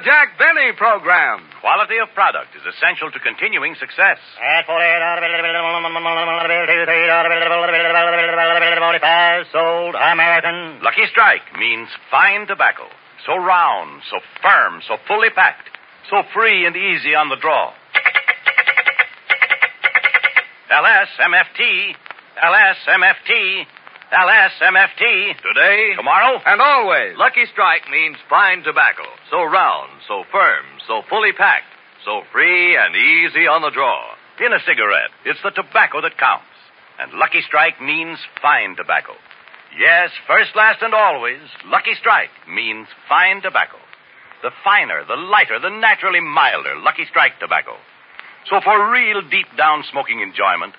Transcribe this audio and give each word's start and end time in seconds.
the 0.00 0.08
Jack 0.08 0.38
Benny 0.40 0.72
program. 0.76 1.44
Quality 1.60 2.00
of 2.00 2.08
product 2.16 2.56
is 2.56 2.64
essential 2.64 3.12
to 3.12 3.20
continuing 3.20 3.76
success. 3.76 4.16
At 4.40 4.64
48 4.64 4.80
sold 9.52 9.92
American. 9.92 10.80
Lucky 10.80 11.04
Strike 11.12 11.44
means 11.60 11.88
fine 12.10 12.48
tobacco. 12.48 12.88
So 13.28 13.36
round, 13.36 14.00
so 14.08 14.24
firm, 14.40 14.80
so 14.88 14.96
fully 15.04 15.28
packed, 15.28 15.68
so 16.08 16.24
free 16.32 16.64
and 16.64 16.72
easy 16.76 17.12
on 17.12 17.28
the 17.28 17.36
draw. 17.36 17.76
LSMFT, 20.72 21.92
LSMFT, 22.40 23.66
LSMFT. 24.10 25.38
Today 25.38 25.94
Tomorrow? 25.94 26.42
and 26.44 26.60
always. 26.60 27.16
Lucky 27.16 27.46
Strike 27.52 27.86
means 27.90 28.16
fine 28.28 28.62
tobacco. 28.62 29.06
So 29.30 29.44
round, 29.44 30.02
so 30.08 30.24
firm, 30.32 30.66
so 30.86 31.02
fully 31.08 31.32
packed, 31.32 31.70
so 32.04 32.22
free 32.32 32.76
and 32.76 32.94
easy 32.96 33.46
on 33.46 33.62
the 33.62 33.70
draw. 33.70 34.18
In 34.44 34.52
a 34.52 34.58
cigarette, 34.66 35.14
it's 35.24 35.38
the 35.44 35.54
tobacco 35.54 36.00
that 36.02 36.18
counts. 36.18 36.50
And 36.98 37.12
Lucky 37.14 37.40
Strike 37.46 37.80
means 37.80 38.18
fine 38.42 38.74
tobacco. 38.74 39.14
Yes, 39.78 40.10
first, 40.26 40.56
last, 40.56 40.82
and 40.82 40.92
always, 40.92 41.38
Lucky 41.66 41.94
Strike 41.94 42.34
means 42.50 42.88
fine 43.08 43.40
tobacco. 43.42 43.78
The 44.42 44.50
finer, 44.64 45.04
the 45.06 45.14
lighter, 45.14 45.60
the 45.60 45.70
naturally 45.70 46.20
milder 46.20 46.74
Lucky 46.82 47.06
Strike 47.08 47.38
tobacco. 47.38 47.78
So 48.50 48.58
for 48.64 48.90
real 48.90 49.22
deep 49.22 49.46
down 49.56 49.84
smoking 49.88 50.18
enjoyment, 50.18 50.74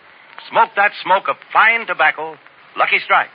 smoke 0.49 0.71
that 0.75 0.91
smoke 1.01 1.29
of 1.29 1.37
fine 1.53 1.87
tobacco, 1.87 2.35
Lucky 2.77 2.99
Strike. 3.03 3.29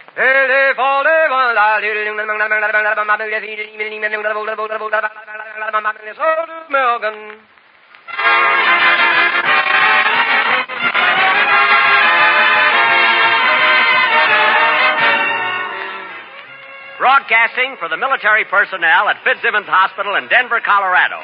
Broadcasting 16.97 17.77
for 17.79 17.89
the 17.93 17.97
military 18.01 18.47
personnel 18.49 19.09
at 19.13 19.21
Fitzsimmons 19.23 19.69
Hospital 19.69 20.17
in 20.17 20.29
Denver, 20.29 20.61
Colorado. 20.65 21.21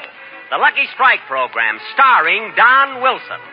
The 0.51 0.57
Lucky 0.61 0.85
Strike 0.93 1.25
program 1.25 1.79
starring 1.97 2.53
Don 2.55 3.01
Wilson. 3.01 3.52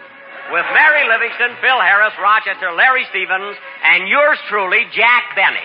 With 0.50 0.66
Mary 0.74 1.06
Livingstone, 1.06 1.54
Phil 1.62 1.78
Harris, 1.78 2.10
Rochester, 2.18 2.74
Larry 2.74 3.06
Stevens, 3.10 3.54
and 3.86 4.08
yours 4.08 4.36
truly, 4.48 4.82
Jack 4.90 5.30
Benny. 5.38 5.62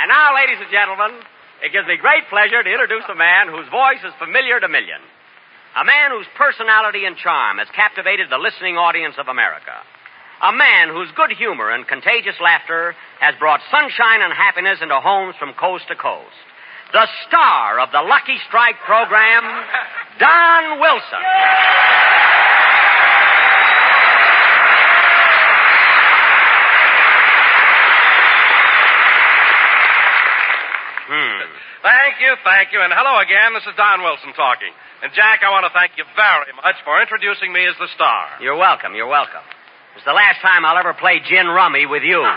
And 0.00 0.08
now, 0.08 0.32
ladies 0.32 0.56
and 0.64 0.72
gentlemen, 0.72 1.20
it 1.60 1.72
gives 1.72 1.86
me 1.86 1.98
great 2.00 2.24
pleasure 2.30 2.62
to 2.62 2.70
introduce 2.72 3.04
a 3.10 3.14
man 3.14 3.48
whose 3.48 3.68
voice 3.68 4.00
is 4.00 4.16
familiar 4.18 4.60
to 4.60 4.68
millions. 4.68 5.04
A 5.76 5.84
man 5.84 6.10
whose 6.10 6.26
personality 6.38 7.04
and 7.04 7.18
charm 7.18 7.58
has 7.58 7.68
captivated 7.76 8.30
the 8.30 8.38
listening 8.38 8.78
audience 8.78 9.16
of 9.18 9.28
America. 9.28 9.76
A 10.42 10.52
man 10.52 10.92
whose 10.92 11.08
good 11.16 11.32
humor 11.32 11.70
and 11.70 11.88
contagious 11.88 12.36
laughter 12.42 12.94
has 13.20 13.34
brought 13.40 13.60
sunshine 13.70 14.20
and 14.20 14.32
happiness 14.32 14.78
into 14.82 15.00
homes 15.00 15.34
from 15.40 15.54
coast 15.54 15.88
to 15.88 15.96
coast. 15.96 16.36
The 16.92 17.08
star 17.26 17.80
of 17.80 17.88
the 17.90 18.04
Lucky 18.04 18.36
Strike 18.46 18.76
program, 18.84 19.42
Don 20.20 20.78
Wilson. 20.78 21.24
Hmm. 31.08 31.40
Thank 31.80 32.20
you, 32.20 32.36
thank 32.44 32.72
you. 32.76 32.82
And 32.84 32.92
hello 32.92 33.24
again. 33.24 33.54
This 33.54 33.64
is 33.64 33.72
Don 33.78 34.02
Wilson 34.02 34.36
talking. 34.36 34.74
And 35.02 35.12
Jack, 35.16 35.40
I 35.40 35.48
want 35.48 35.64
to 35.64 35.72
thank 35.72 35.96
you 35.96 36.04
very 36.12 36.52
much 36.60 36.76
for 36.84 37.00
introducing 37.00 37.52
me 37.52 37.64
as 37.64 37.74
the 37.80 37.88
star. 37.96 38.36
You're 38.42 38.60
welcome. 38.60 38.94
You're 38.94 39.08
welcome. 39.08 39.42
It's 39.96 40.04
the 40.04 40.12
last 40.12 40.42
time 40.42 40.64
I'll 40.64 40.76
ever 40.76 40.92
play 40.92 41.20
gin 41.24 41.46
rummy 41.46 41.86
with 41.86 42.02
you. 42.02 42.20
and 42.20 42.28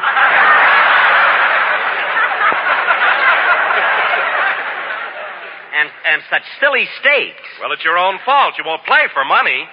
and 6.07 6.21
such 6.29 6.43
silly 6.59 6.87
stakes. 6.99 7.49
Well, 7.59 7.71
it's 7.73 7.83
your 7.83 7.97
own 7.97 8.19
fault. 8.23 8.53
You 8.57 8.63
won't 8.65 8.85
play 8.85 9.07
for 9.13 9.25
money. 9.25 9.67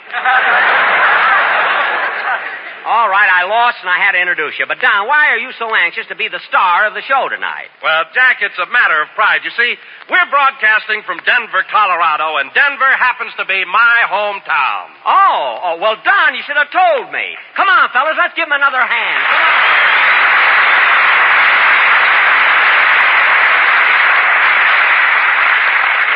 All 2.86 3.10
right, 3.10 3.26
I 3.26 3.50
lost 3.50 3.82
and 3.82 3.90
I 3.90 3.98
had 3.98 4.14
to 4.14 4.22
introduce 4.22 4.54
you. 4.62 4.66
But 4.70 4.78
Don, 4.78 5.10
why 5.10 5.34
are 5.34 5.42
you 5.42 5.50
so 5.58 5.66
anxious 5.74 6.06
to 6.06 6.14
be 6.14 6.30
the 6.30 6.38
star 6.46 6.86
of 6.86 6.94
the 6.94 7.02
show 7.02 7.26
tonight? 7.26 7.66
Well, 7.82 8.06
Jack, 8.14 8.38
it's 8.46 8.54
a 8.62 8.70
matter 8.70 9.02
of 9.02 9.10
pride. 9.18 9.42
You 9.42 9.50
see, 9.58 9.74
we're 10.06 10.30
broadcasting 10.30 11.02
from 11.02 11.18
Denver, 11.26 11.66
Colorado, 11.66 12.38
and 12.38 12.54
Denver 12.54 12.86
happens 12.94 13.34
to 13.42 13.44
be 13.44 13.66
my 13.66 14.06
hometown. 14.06 14.94
Oh, 15.02 15.42
oh, 15.66 15.74
well, 15.82 15.98
Don, 15.98 16.38
you 16.38 16.46
should 16.46 16.54
have 16.54 16.70
told 16.70 17.10
me. 17.10 17.34
Come 17.58 17.66
on, 17.66 17.90
fellas, 17.90 18.14
let's 18.14 18.38
give 18.38 18.46
him 18.46 18.54
another 18.54 18.78
hand. 18.78 19.22
Come 19.34 19.42
on. 19.50 19.66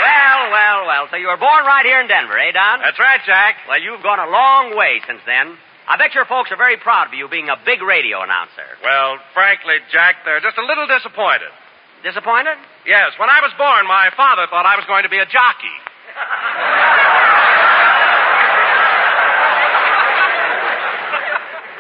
Well, 0.06 0.40
well, 0.54 0.78
well. 0.86 1.04
So 1.10 1.18
you 1.18 1.26
were 1.26 1.42
born 1.42 1.66
right 1.66 1.82
here 1.82 1.98
in 1.98 2.06
Denver, 2.06 2.38
eh, 2.38 2.54
Don? 2.54 2.78
That's 2.78 3.02
right, 3.02 3.18
Jack. 3.26 3.66
Well, 3.66 3.82
you've 3.82 4.06
gone 4.06 4.22
a 4.22 4.30
long 4.30 4.78
way 4.78 5.02
since 5.02 5.18
then. 5.26 5.58
I 5.90 5.98
bet 5.98 6.14
your 6.14 6.24
folks 6.30 6.54
are 6.54 6.56
very 6.56 6.76
proud 6.78 7.10
of 7.10 7.14
you 7.18 7.26
being 7.26 7.50
a 7.50 7.58
big 7.66 7.82
radio 7.82 8.22
announcer. 8.22 8.62
Well, 8.78 9.18
frankly, 9.34 9.82
Jack, 9.90 10.22
they're 10.22 10.38
just 10.38 10.54
a 10.56 10.62
little 10.62 10.86
disappointed. 10.86 11.50
Disappointed? 12.06 12.54
Yes, 12.86 13.18
when 13.18 13.26
I 13.26 13.42
was 13.42 13.50
born, 13.58 13.90
my 13.90 14.14
father 14.14 14.46
thought 14.46 14.70
I 14.70 14.78
was 14.78 14.86
going 14.86 15.02
to 15.02 15.10
be 15.10 15.18
a 15.18 15.26
jockey. 15.26 15.76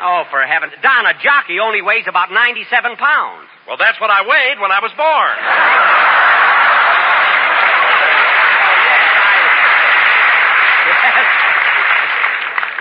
Oh, 0.02 0.24
for 0.30 0.40
heaven's 0.40 0.72
Don, 0.80 1.04
a 1.04 1.12
jockey 1.20 1.60
only 1.60 1.82
weighs 1.82 2.08
about 2.08 2.32
97 2.32 2.96
pounds. 2.96 3.48
Well, 3.68 3.76
that's 3.76 4.00
what 4.00 4.08
I 4.08 4.24
weighed 4.24 4.58
when 4.58 4.72
I 4.72 4.80
was 4.80 4.92
born. 4.96 6.19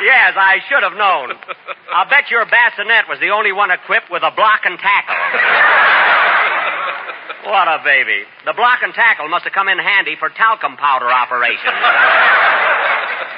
Yes, 0.04 0.34
I 0.38 0.60
should 0.68 0.84
have 0.84 0.94
known. 0.96 1.36
I'll 1.96 2.08
bet 2.10 2.30
your 2.32 2.46
bassinet 2.46 3.08
was 3.10 3.20
the 3.20 3.30
only 3.36 3.52
one 3.52 3.70
equipped 3.72 4.10
with 4.10 4.24
a 4.24 4.32
block 4.32 4.62
and 4.64 4.80
tackle. 4.80 5.16
what 7.52 7.68
a 7.68 7.80
baby. 7.84 8.24
The 8.46 8.54
block 8.54 8.80
and 8.84 8.94
tackle 8.94 9.28
must 9.28 9.44
have 9.46 9.54
come 9.54 9.68
in 9.68 9.78
handy 9.78 10.16
for 10.20 10.30
talcum 10.30 10.78
powder 10.78 11.10
operations. 11.10 11.80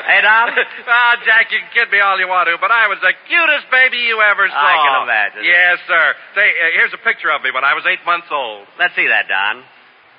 hey, 0.05 0.21
Don? 0.21 0.49
Ah, 0.91 1.15
Jack, 1.25 1.51
you 1.51 1.59
can 1.63 1.69
kid 1.73 1.89
me 1.91 1.99
all 1.99 2.19
you 2.19 2.27
want 2.27 2.47
to, 2.51 2.57
but 2.59 2.69
I 2.69 2.87
was 2.87 2.99
the 3.01 3.13
cutest 3.29 3.71
baby 3.71 3.97
you 4.05 4.19
ever 4.21 4.47
saw. 4.49 4.59
I 4.59 4.75
can 4.83 5.03
imagine. 5.07 5.43
Yes, 5.47 5.79
sir. 5.87 6.13
Say, 6.35 6.47
uh, 6.51 6.69
here's 6.75 6.93
a 6.93 6.97
picture 7.01 7.31
of 7.31 7.41
me 7.41 7.49
when 7.51 7.63
I 7.63 7.73
was 7.73 7.85
eight 7.87 8.03
months 8.05 8.27
old. 8.29 8.67
Let's 8.77 8.93
see 8.95 9.07
that, 9.07 9.27
Don. 9.31 9.63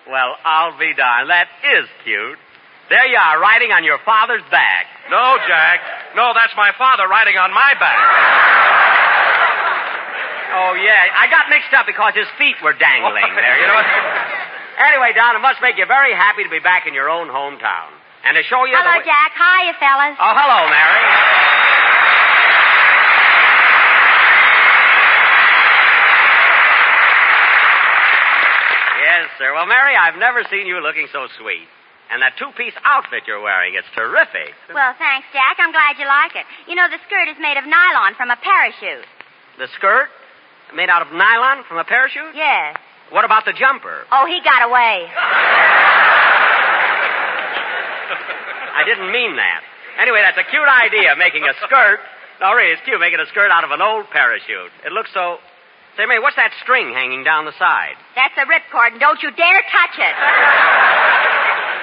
Well, 0.08 0.34
I'll 0.44 0.76
be 0.78 0.94
darned. 0.96 1.28
That 1.30 1.46
is 1.78 1.86
cute. 2.04 2.38
There 2.92 3.08
you 3.08 3.16
are, 3.16 3.40
riding 3.40 3.72
on 3.72 3.88
your 3.88 3.96
father's 4.04 4.44
back. 4.52 4.84
No, 5.08 5.40
Jack. 5.48 5.80
No, 6.12 6.36
that's 6.36 6.52
my 6.60 6.76
father 6.76 7.08
riding 7.08 7.40
on 7.40 7.48
my 7.48 7.72
back. 7.80 8.04
Oh, 10.52 10.76
yeah. 10.76 11.08
I 11.16 11.24
got 11.32 11.48
mixed 11.48 11.72
up 11.72 11.88
because 11.88 12.12
his 12.12 12.28
feet 12.36 12.60
were 12.60 12.76
dangling 12.76 13.32
there, 13.32 13.56
you 13.56 13.64
know. 13.64 13.80
anyway, 14.92 15.16
Don, 15.16 15.32
it 15.32 15.40
must 15.40 15.64
make 15.64 15.80
you 15.80 15.88
very 15.88 16.12
happy 16.12 16.44
to 16.44 16.52
be 16.52 16.60
back 16.60 16.84
in 16.84 16.92
your 16.92 17.08
own 17.08 17.32
hometown. 17.32 17.88
And 18.28 18.36
to 18.36 18.44
show 18.44 18.68
you 18.68 18.76
Hello, 18.76 18.84
the 18.84 19.00
way- 19.00 19.08
Jack. 19.08 19.32
Hiya, 19.40 19.72
fellas. 19.80 20.20
Oh, 20.20 20.34
hello, 20.36 20.68
Mary. 20.68 21.00
Yes, 29.00 29.32
sir. 29.38 29.52
Well, 29.54 29.66
Mary, 29.66 29.96
I've 29.96 30.18
never 30.18 30.44
seen 30.50 30.66
you 30.66 30.80
looking 30.80 31.08
so 31.12 31.26
sweet. 31.40 31.66
And 32.12 32.20
that 32.20 32.36
two-piece 32.36 32.76
outfit 32.84 33.24
you're 33.24 33.40
wearing, 33.40 33.72
it's 33.72 33.88
terrific. 33.96 34.52
Well, 34.68 34.92
thanks, 35.00 35.24
Jack. 35.32 35.56
I'm 35.56 35.72
glad 35.72 35.96
you 35.96 36.04
like 36.04 36.36
it. 36.36 36.44
You 36.68 36.76
know, 36.76 36.84
the 36.92 37.00
skirt 37.08 37.32
is 37.32 37.40
made 37.40 37.56
of 37.56 37.64
nylon 37.64 38.12
from 38.20 38.28
a 38.28 38.36
parachute. 38.36 39.08
The 39.56 39.68
skirt 39.80 40.12
made 40.76 40.88
out 40.92 41.00
of 41.00 41.12
nylon 41.12 41.64
from 41.64 41.78
a 41.78 41.84
parachute? 41.84 42.34
Yes. 42.34 42.76
What 43.10 43.24
about 43.24 43.44
the 43.44 43.52
jumper? 43.52 44.04
Oh, 44.12 44.24
he 44.28 44.40
got 44.44 44.64
away. 44.64 45.08
I 48.72 48.84
didn't 48.84 49.12
mean 49.12 49.36
that. 49.36 49.60
Anyway, 50.00 50.20
that's 50.24 50.38
a 50.40 50.44
cute 50.48 50.68
idea, 50.68 51.16
making 51.16 51.44
a 51.44 51.52
skirt. 51.64 52.00
No, 52.40 52.52
really, 52.56 52.72
it's 52.72 52.82
cute, 52.84 52.98
making 53.00 53.20
a 53.20 53.26
skirt 53.28 53.50
out 53.52 53.64
of 53.64 53.70
an 53.70 53.80
old 53.80 54.08
parachute. 54.10 54.72
It 54.84 54.92
looks 54.92 55.12
so. 55.12 55.36
Say, 55.96 56.06
Mary, 56.08 56.20
what's 56.20 56.36
that 56.36 56.52
string 56.64 56.92
hanging 56.92 57.22
down 57.22 57.44
the 57.44 57.52
side? 57.60 58.00
That's 58.16 58.32
a 58.40 58.48
ripcord, 58.48 58.92
and 58.96 59.00
don't 59.00 59.22
you 59.22 59.30
dare 59.30 59.60
touch 59.68 59.96
it. 60.00 60.14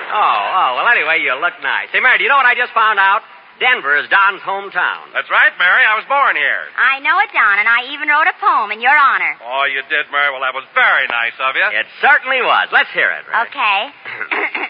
Oh, 0.09 0.17
oh, 0.17 0.69
well, 0.81 0.87
anyway, 0.89 1.21
you 1.21 1.33
look 1.37 1.53
nice. 1.61 1.89
Say, 1.93 1.99
Mary, 2.01 2.17
do 2.17 2.23
you 2.25 2.29
know 2.29 2.37
what 2.41 2.49
I 2.49 2.55
just 2.57 2.73
found 2.73 2.97
out? 2.99 3.21
Denver 3.59 3.99
is 3.99 4.07
Don's 4.07 4.39
hometown. 4.41 5.11
That's 5.11 5.27
right, 5.29 5.51
Mary. 5.59 5.83
I 5.83 5.99
was 5.99 6.07
born 6.07 6.39
here. 6.39 6.63
I 6.79 7.03
know 7.03 7.19
it, 7.19 7.27
Don, 7.35 7.59
and 7.59 7.67
I 7.67 7.91
even 7.91 8.07
wrote 8.07 8.23
a 8.25 8.35
poem 8.39 8.71
in 8.71 8.79
your 8.79 8.95
honor. 8.95 9.35
Oh, 9.43 9.67
you 9.67 9.83
did, 9.91 10.07
Mary. 10.15 10.31
Well, 10.31 10.41
that 10.47 10.55
was 10.55 10.63
very 10.71 11.05
nice 11.11 11.35
of 11.43 11.59
you. 11.59 11.67
It 11.67 11.85
certainly 11.99 12.39
was. 12.39 12.71
Let's 12.71 12.89
hear 12.95 13.11
it. 13.11 13.27
Ray. 13.27 13.35
Okay. 13.51 13.79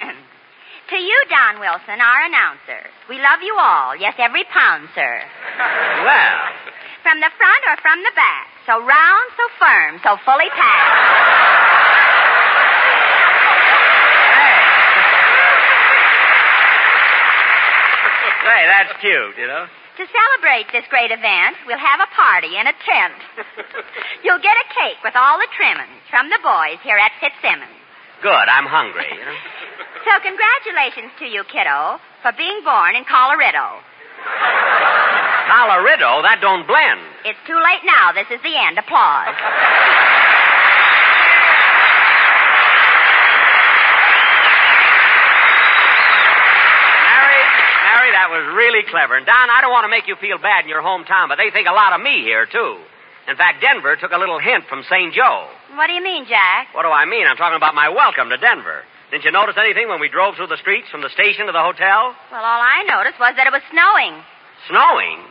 to 0.89 0.97
you, 0.97 1.17
Don 1.29 1.61
Wilson, 1.61 2.01
our 2.01 2.19
announcer, 2.25 2.81
we 3.07 3.21
love 3.21 3.45
you 3.45 3.53
all. 3.61 3.93
Yes, 3.93 4.17
every 4.17 4.43
pound, 4.49 4.89
sir. 4.97 5.21
Well, 6.01 6.37
From 7.05 7.21
the 7.21 7.29
front 7.37 7.61
or 7.69 7.77
from 7.85 8.01
the 8.01 8.13
back. 8.17 8.49
So 8.65 8.81
round, 8.81 9.27
so 9.37 9.45
firm, 9.61 9.93
so 10.01 10.17
fully 10.25 10.49
packed. 10.49 11.68
hey, 18.59 18.67
that's 18.67 18.93
cute, 18.99 19.35
you 19.39 19.47
know. 19.47 19.63
To 19.99 20.03
celebrate 20.03 20.67
this 20.71 20.87
great 20.91 21.11
event, 21.11 21.55
we'll 21.67 21.79
have 21.79 21.99
a 21.99 22.11
party 22.15 22.55
in 22.55 22.67
a 22.67 22.75
tent. 22.83 23.19
You'll 24.23 24.43
get 24.43 24.55
a 24.55 24.67
cake 24.71 24.99
with 25.03 25.15
all 25.15 25.39
the 25.39 25.47
trimmings 25.55 26.03
from 26.11 26.27
the 26.31 26.39
boys 26.43 26.79
here 26.83 26.99
at 26.99 27.11
Fitzsimmons. 27.19 27.75
Good. 28.23 28.47
I'm 28.51 28.67
hungry. 28.67 29.07
You 29.11 29.23
know? 29.23 29.39
So 29.99 30.15
congratulations 30.23 31.11
to 31.19 31.25
you, 31.27 31.43
kiddo, 31.51 31.99
for 32.23 32.31
being 32.39 32.63
born 32.63 32.95
in 32.95 33.03
Colorado. 33.03 33.83
Colorado, 35.51 36.23
that 36.23 36.39
don't 36.39 36.65
blend. 36.65 37.03
It's 37.27 37.39
too 37.45 37.59
late 37.59 37.83
now. 37.83 38.15
This 38.15 38.31
is 38.31 38.39
the 38.41 38.55
end. 38.55 38.79
Applause. 38.79 39.35
that 48.29 48.45
was 48.45 48.53
really 48.53 48.85
clever. 48.85 49.17
And 49.17 49.25
Don, 49.25 49.49
I 49.49 49.61
don't 49.61 49.73
want 49.73 49.89
to 49.89 49.93
make 49.93 50.05
you 50.05 50.13
feel 50.21 50.37
bad 50.37 50.61
in 50.61 50.69
your 50.69 50.85
hometown, 50.85 51.33
but 51.33 51.41
they 51.41 51.49
think 51.49 51.65
a 51.65 51.73
lot 51.73 51.97
of 51.97 52.01
me 52.01 52.21
here 52.21 52.45
too. 52.45 52.77
In 53.25 53.33
fact, 53.35 53.61
Denver 53.61 53.97
took 53.97 54.13
a 54.13 54.21
little 54.21 54.37
hint 54.37 54.69
from 54.69 54.85
St. 54.85 55.13
Joe. 55.13 55.49
What 55.73 55.87
do 55.89 55.93
you 55.93 56.03
mean, 56.03 56.29
Jack? 56.29 56.73
What 56.73 56.85
do 56.85 56.89
I 56.89 57.05
mean? 57.09 57.25
I'm 57.25 57.37
talking 57.37 57.57
about 57.57 57.73
my 57.73 57.89
welcome 57.89 58.29
to 58.29 58.37
Denver. 58.37 58.85
Didn't 59.09 59.25
you 59.25 59.33
notice 59.33 59.57
anything 59.57 59.89
when 59.89 59.99
we 59.99 60.09
drove 60.09 60.35
through 60.37 60.53
the 60.53 60.61
streets 60.61 60.89
from 60.93 61.01
the 61.01 61.09
station 61.09 61.49
to 61.49 61.53
the 61.53 61.61
hotel? 61.61 62.13
Well, 62.29 62.45
all 62.45 62.61
I 62.61 62.85
noticed 62.85 63.17
was 63.17 63.33
that 63.37 63.49
it 63.49 63.53
was 63.53 63.65
snowing. 63.73 64.13
Snowing? 64.69 65.25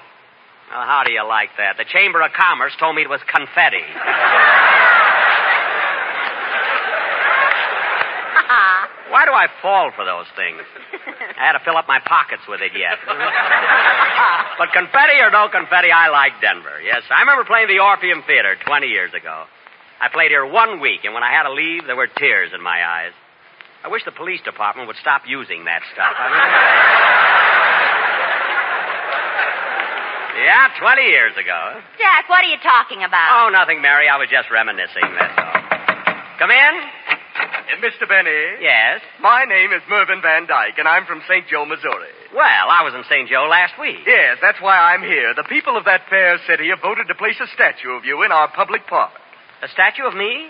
Well, 0.75 0.83
how 0.83 1.06
do 1.06 1.12
you 1.15 1.23
like 1.23 1.55
that? 1.59 1.79
The 1.79 1.87
Chamber 1.87 2.23
of 2.23 2.35
Commerce 2.35 2.75
told 2.79 2.99
me 2.99 3.03
it 3.03 3.11
was 3.11 3.23
confetti. 3.31 3.87
Why 9.11 9.25
do 9.25 9.27
I 9.38 9.46
fall 9.62 9.94
for 9.94 10.05
those 10.05 10.26
things? 10.35 10.61
I 11.38 11.46
had 11.46 11.55
to 11.55 11.62
fill 11.62 11.79
up 11.79 11.87
my 11.87 12.02
pockets 12.02 12.43
with 12.50 12.61
it 12.61 12.75
yet. 12.75 12.99
but 14.58 14.75
confetti 14.75 15.23
or 15.23 15.31
no 15.31 15.46
confetti, 15.46 15.94
I 15.94 16.11
like 16.11 16.43
Denver. 16.43 16.82
Yes, 16.82 17.06
I 17.06 17.23
remember 17.23 17.46
playing 17.46 17.70
the 17.70 17.79
Orpheum 17.79 18.26
Theater 18.26 18.58
20 18.58 18.90
years 18.90 19.14
ago. 19.14 19.46
I 20.02 20.11
played 20.11 20.35
here 20.35 20.46
one 20.46 20.81
week, 20.82 21.06
and 21.06 21.14
when 21.14 21.23
I 21.23 21.31
had 21.31 21.46
to 21.46 21.55
leave, 21.55 21.87
there 21.87 21.96
were 21.96 22.11
tears 22.11 22.50
in 22.55 22.62
my 22.62 22.82
eyes. 22.82 23.14
I 23.82 23.88
wish 23.88 24.05
the 24.05 24.12
police 24.12 24.43
department 24.43 24.87
would 24.90 24.99
stop 24.99 25.23
using 25.26 25.64
that 25.70 25.82
stuff. 25.94 26.14
I 26.19 26.26
mean... 26.35 26.43
yeah, 30.50 30.75
20 30.82 31.02
years 31.02 31.35
ago. 31.38 31.79
Jack, 31.99 32.26
what 32.29 32.43
are 32.43 32.50
you 32.50 32.58
talking 32.58 33.06
about? 33.06 33.46
Oh, 33.46 33.49
nothing, 33.55 33.82
Mary. 33.82 34.08
I 34.11 34.19
was 34.19 34.26
just 34.26 34.50
reminiscing, 34.50 35.06
that's 35.14 35.38
all. 35.38 35.55
Come 36.38 36.50
in? 36.50 36.75
Mr. 37.76 38.09
Benny? 38.09 38.65
Yes. 38.65 39.00
My 39.20 39.44
name 39.44 39.73
is 39.73 39.82
Mervyn 39.88 40.23
Van 40.23 40.47
Dyke, 40.49 40.79
and 40.79 40.88
I'm 40.88 41.05
from 41.05 41.20
St. 41.29 41.47
Joe, 41.49 41.65
Missouri. 41.69 42.09
Well, 42.35 42.67
I 42.73 42.82
was 42.82 42.94
in 42.97 43.05
St. 43.09 43.29
Joe 43.29 43.47
last 43.50 43.79
week. 43.79 44.00
Yes, 44.06 44.38
that's 44.41 44.61
why 44.61 44.76
I'm 44.76 45.03
here. 45.03 45.35
The 45.37 45.44
people 45.44 45.76
of 45.76 45.85
that 45.85 46.09
fair 46.09 46.38
city 46.49 46.69
have 46.70 46.81
voted 46.81 47.06
to 47.09 47.15
place 47.15 47.37
a 47.41 47.47
statue 47.55 47.93
of 47.93 48.05
you 48.05 48.25
in 48.25 48.32
our 48.32 48.49
public 48.50 48.87
park. 48.88 49.12
A 49.62 49.69
statue 49.69 50.05
of 50.09 50.15
me? 50.17 50.49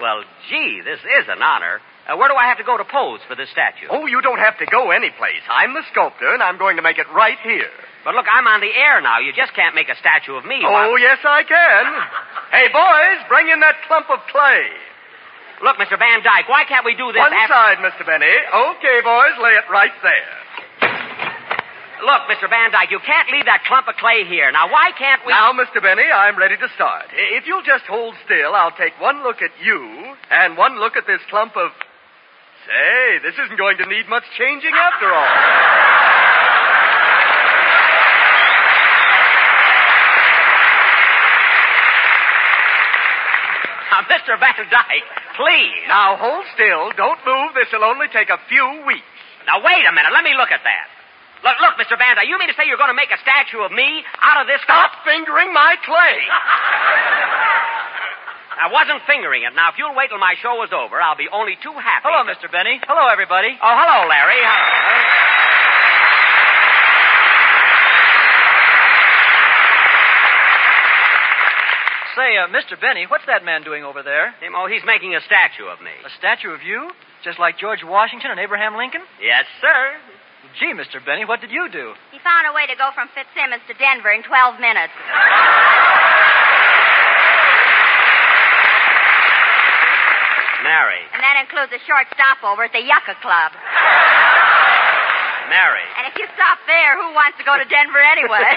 Well, 0.00 0.24
gee, 0.50 0.82
this 0.84 1.00
is 1.00 1.24
an 1.28 1.40
honor. 1.40 1.80
Uh, 2.06 2.16
where 2.16 2.28
do 2.28 2.34
I 2.36 2.46
have 2.46 2.58
to 2.58 2.64
go 2.68 2.76
to 2.76 2.84
pose 2.84 3.20
for 3.26 3.34
this 3.34 3.50
statue? 3.50 3.88
Oh, 3.90 4.06
you 4.06 4.20
don't 4.22 4.38
have 4.38 4.58
to 4.58 4.66
go 4.66 4.90
anyplace. 4.90 5.42
I'm 5.50 5.72
the 5.74 5.82
sculptor, 5.90 6.34
and 6.34 6.42
I'm 6.42 6.58
going 6.58 6.76
to 6.76 6.82
make 6.84 6.98
it 6.98 7.06
right 7.14 7.38
here. 7.42 7.70
But 8.04 8.14
look, 8.14 8.26
I'm 8.30 8.46
on 8.46 8.60
the 8.60 8.70
air 8.70 9.00
now. 9.02 9.18
You 9.18 9.32
just 9.34 9.54
can't 9.54 9.74
make 9.74 9.88
a 9.88 9.98
statue 9.98 10.34
of 10.38 10.44
me. 10.44 10.62
Oh, 10.62 10.70
while- 10.70 10.98
yes, 10.98 11.18
I 11.24 11.42
can. 11.42 11.82
hey, 12.54 12.68
boys, 12.70 13.26
bring 13.28 13.48
in 13.48 13.58
that 13.60 13.74
clump 13.88 14.06
of 14.10 14.20
clay. 14.30 14.70
Look, 15.62 15.76
Mr. 15.80 15.96
Van 15.98 16.20
Dyke, 16.20 16.48
why 16.48 16.64
can't 16.68 16.84
we 16.84 16.94
do 16.94 17.12
this 17.12 17.20
One 17.20 17.32
after... 17.32 17.52
side, 17.52 17.78
Mr. 17.80 18.04
Benny. 18.04 18.28
Okay, 18.28 18.98
boys, 19.00 19.36
lay 19.40 19.56
it 19.56 19.64
right 19.72 19.94
there. 20.02 20.36
Look, 22.04 22.28
Mr. 22.28 22.44
Van 22.48 22.70
Dyke, 22.72 22.90
you 22.92 23.00
can't 23.00 23.32
leave 23.32 23.46
that 23.48 23.64
clump 23.64 23.88
of 23.88 23.96
clay 23.96 24.28
here. 24.28 24.52
Now, 24.52 24.68
why 24.68 24.92
can't 24.92 25.24
we... 25.24 25.32
Now, 25.32 25.56
Mr. 25.56 25.80
Benny, 25.80 26.04
I'm 26.04 26.36
ready 26.36 26.56
to 26.60 26.68
start. 26.76 27.08
If 27.12 27.46
you'll 27.46 27.64
just 27.64 27.88
hold 27.88 28.14
still, 28.28 28.52
I'll 28.52 28.76
take 28.76 29.00
one 29.00 29.24
look 29.24 29.40
at 29.40 29.50
you 29.64 30.14
and 30.30 30.58
one 30.58 30.78
look 30.78 30.96
at 30.96 31.06
this 31.06 31.20
clump 31.30 31.56
of. 31.56 31.72
Say, 32.66 33.22
this 33.22 33.38
isn't 33.38 33.56
going 33.56 33.78
to 33.78 33.86
need 33.86 34.08
much 34.08 34.24
changing 34.36 34.74
after 34.74 35.06
all. 35.08 36.05
Now, 43.96 44.04
Mr. 44.12 44.36
Van 44.36 44.52
Dyke, 44.68 45.08
please. 45.40 45.88
Now, 45.88 46.20
hold 46.20 46.44
still. 46.52 46.92
Don't 47.00 47.16
move. 47.24 47.56
This'll 47.56 47.80
only 47.80 48.12
take 48.12 48.28
a 48.28 48.36
few 48.44 48.84
weeks. 48.84 49.08
Now, 49.48 49.64
wait 49.64 49.88
a 49.88 49.92
minute. 49.96 50.12
Let 50.12 50.20
me 50.20 50.36
look 50.36 50.52
at 50.52 50.60
that. 50.68 50.86
Look, 51.40 51.56
look, 51.64 51.80
Mr. 51.80 51.96
Van 51.96 52.20
Dyke, 52.20 52.28
you 52.28 52.36
mean 52.36 52.52
to 52.52 52.56
say 52.60 52.68
you're 52.68 52.76
going 52.76 52.92
to 52.92 52.98
make 52.98 53.08
a 53.08 53.16
statue 53.24 53.64
of 53.64 53.72
me 53.72 54.04
out 54.20 54.44
of 54.44 54.52
this... 54.52 54.60
Stop 54.68 55.00
fingering 55.08 55.48
my 55.48 55.80
clay. 55.80 56.18
I 58.60 58.68
wasn't 58.68 59.00
fingering 59.08 59.48
it. 59.48 59.56
Now, 59.56 59.72
if 59.72 59.80
you'll 59.80 59.96
wait 59.96 60.12
till 60.12 60.20
my 60.20 60.36
show 60.44 60.60
is 60.60 60.76
over, 60.76 61.00
I'll 61.00 61.16
be 61.16 61.32
only 61.32 61.56
too 61.64 61.72
happy. 61.72 62.04
Hello, 62.04 62.20
to- 62.20 62.28
Mr. 62.28 62.52
Benny. 62.52 62.76
Hello, 62.84 63.08
everybody. 63.08 63.56
Oh, 63.56 63.74
hello, 63.80 64.04
Larry. 64.12 64.44
Hello. 64.44 64.85
Say, 72.16 72.32
uh, 72.40 72.48
Mr. 72.48 72.80
Benny, 72.80 73.04
what's 73.04 73.28
that 73.28 73.44
man 73.44 73.60
doing 73.60 73.84
over 73.84 74.00
there? 74.00 74.32
Him, 74.40 74.56
oh, 74.56 74.64
he's 74.64 74.80
making 74.88 75.12
a 75.12 75.20
statue 75.20 75.68
of 75.68 75.84
me. 75.84 75.92
A 76.00 76.08
statue 76.16 76.48
of 76.48 76.64
you? 76.64 76.88
Just 77.20 77.36
like 77.36 77.60
George 77.60 77.84
Washington 77.84 78.32
and 78.32 78.40
Abraham 78.40 78.72
Lincoln? 78.72 79.04
Yes, 79.20 79.44
sir. 79.60 80.00
Gee, 80.56 80.72
Mr. 80.72 81.04
Benny, 81.04 81.28
what 81.28 81.44
did 81.44 81.52
you 81.52 81.68
do? 81.68 81.92
He 82.16 82.18
found 82.24 82.48
a 82.48 82.56
way 82.56 82.64
to 82.64 82.76
go 82.80 82.88
from 82.96 83.12
Fitzsimmons 83.12 83.60
to 83.68 83.76
Denver 83.76 84.08
in 84.16 84.24
12 84.24 84.56
minutes. 84.56 84.96
Mary. 90.64 91.04
And 91.12 91.20
that 91.20 91.36
includes 91.44 91.70
a 91.76 91.80
short 91.84 92.08
stopover 92.16 92.64
at 92.64 92.72
the 92.72 92.80
Yucca 92.80 93.20
Club. 93.20 93.52
Mary. 95.52 95.84
And 96.00 96.08
if 96.08 96.16
you 96.16 96.24
stop 96.32 96.58
there, 96.64 96.96
who 96.96 97.12
wants 97.12 97.36
to 97.38 97.44
go 97.44 97.60
to 97.60 97.66
Denver 97.68 98.00
anyway? 98.00 98.56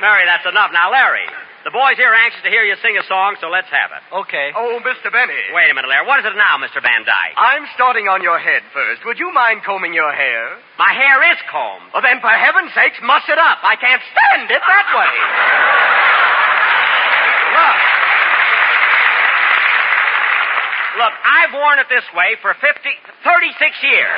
Mary, 0.00 0.24
that's 0.24 0.46
enough. 0.48 0.70
Now, 0.72 0.92
Larry, 0.92 1.26
the 1.66 1.74
boys 1.74 1.98
here 1.98 2.06
are 2.06 2.14
anxious 2.14 2.46
to 2.46 2.50
hear 2.54 2.62
you 2.62 2.78
sing 2.78 2.94
a 2.94 3.02
song, 3.10 3.34
so 3.42 3.50
let's 3.50 3.66
have 3.74 3.90
it. 3.90 3.98
Okay. 4.22 4.54
Oh, 4.54 4.78
Mr. 4.86 5.10
Benny. 5.10 5.34
Wait 5.50 5.66
a 5.66 5.74
minute, 5.74 5.90
Larry. 5.90 6.06
What 6.06 6.22
is 6.22 6.26
it 6.30 6.38
now, 6.38 6.62
Mr. 6.62 6.78
Van 6.78 7.02
Dyke? 7.02 7.34
I'm 7.34 7.66
starting 7.74 8.06
on 8.06 8.22
your 8.22 8.38
head 8.38 8.62
first. 8.70 9.02
Would 9.02 9.18
you 9.18 9.34
mind 9.34 9.66
combing 9.66 9.90
your 9.90 10.14
hair? 10.14 10.62
My 10.78 10.94
hair 10.94 11.18
is 11.34 11.42
combed. 11.50 11.90
Well, 11.90 12.06
then, 12.06 12.22
for 12.22 12.30
heaven's 12.30 12.70
sakes, 12.70 13.02
muss 13.02 13.26
it 13.26 13.42
up. 13.42 13.66
I 13.66 13.74
can't 13.82 13.98
stand 13.98 14.46
it 14.46 14.62
that 14.62 14.86
way. 14.94 15.14
Look. 17.58 17.78
Look, 21.02 21.14
I've 21.18 21.50
worn 21.50 21.82
it 21.82 21.90
this 21.90 22.06
way 22.14 22.38
for 22.46 22.54
50, 22.54 22.62
36 22.62 23.82
years. 23.82 24.14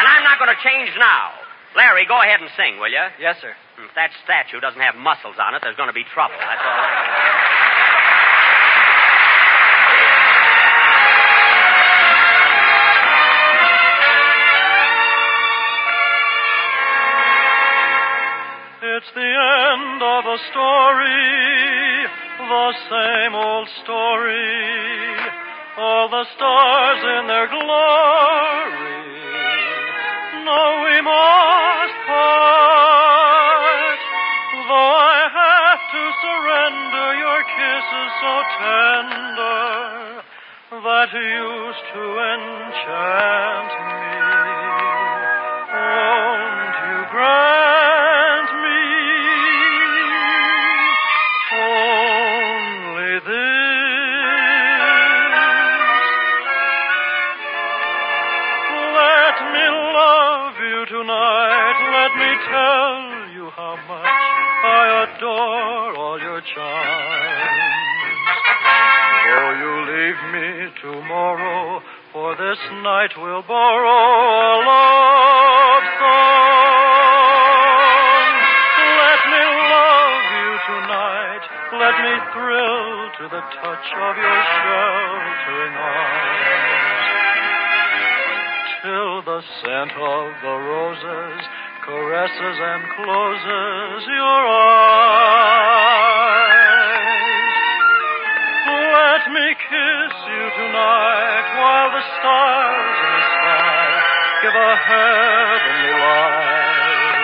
And 0.00 0.04
I'm 0.08 0.24
not 0.24 0.40
going 0.40 0.48
to 0.48 0.60
change 0.64 0.96
now. 0.96 1.28
Larry, 1.76 2.08
go 2.08 2.16
ahead 2.24 2.40
and 2.40 2.48
sing, 2.56 2.80
will 2.80 2.88
you? 2.88 3.04
Yes, 3.20 3.36
sir. 3.44 3.52
If 3.76 3.90
that 3.96 4.10
statue 4.22 4.60
doesn't 4.60 4.80
have 4.80 4.94
muscles 4.94 5.34
on 5.38 5.54
it, 5.54 5.62
there's 5.62 5.76
going 5.76 5.88
to 5.88 5.94
be 5.94 6.04
trouble. 6.14 6.36
That's 6.38 6.62
all. 6.62 7.14
It's 18.94 19.10
the 19.12 19.26
end 19.26 20.02
of 20.02 20.24
a 20.24 20.38
story, 20.54 21.26
the 22.38 22.72
same 22.88 23.34
old 23.34 23.68
story. 23.82 24.54
All 25.76 26.08
the 26.08 26.24
stars 26.36 26.98
in 27.18 27.26
their 27.26 27.48
glory. 27.48 28.94
No, 30.44 30.84
we 30.84 31.00
must 31.02 31.94
part. 32.06 32.83
So 38.20 38.32
tender 38.58 40.22
that 40.84 41.10
used 41.12 41.84
to 41.94 42.02
enchant 42.32 43.72
me. 43.88 44.14
Won't 45.74 46.53
of 90.24 90.32
the 90.40 90.56
roses 90.56 91.40
caresses 91.84 92.58
and 92.72 92.82
closes 92.96 94.08
your 94.08 94.42
eyes. 94.56 95.04
Let 98.64 99.22
me 99.36 99.46
kiss 99.68 100.14
you 100.32 100.44
tonight 100.56 101.46
while 101.60 101.90
the 101.92 102.04
stars 102.16 102.96
in 103.04 103.12
the 103.12 103.24
sky 103.36 103.84
give 104.40 104.56
a 104.56 104.74
heavenly 104.88 105.92
light. 106.00 107.20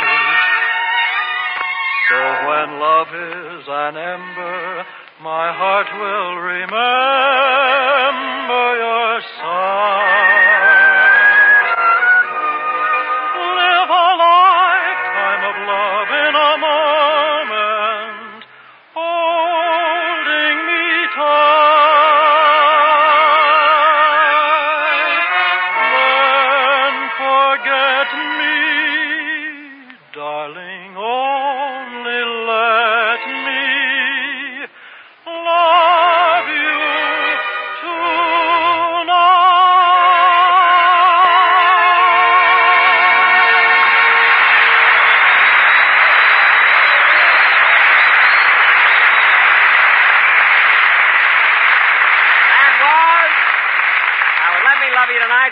So 2.11 2.21
when 2.49 2.69
love 2.85 3.11
is 3.17 3.65
an 3.65 3.97
ember, 3.97 4.85
my 5.23 5.53
heart 5.57 5.89
will 5.97 6.37
remember 6.37 8.00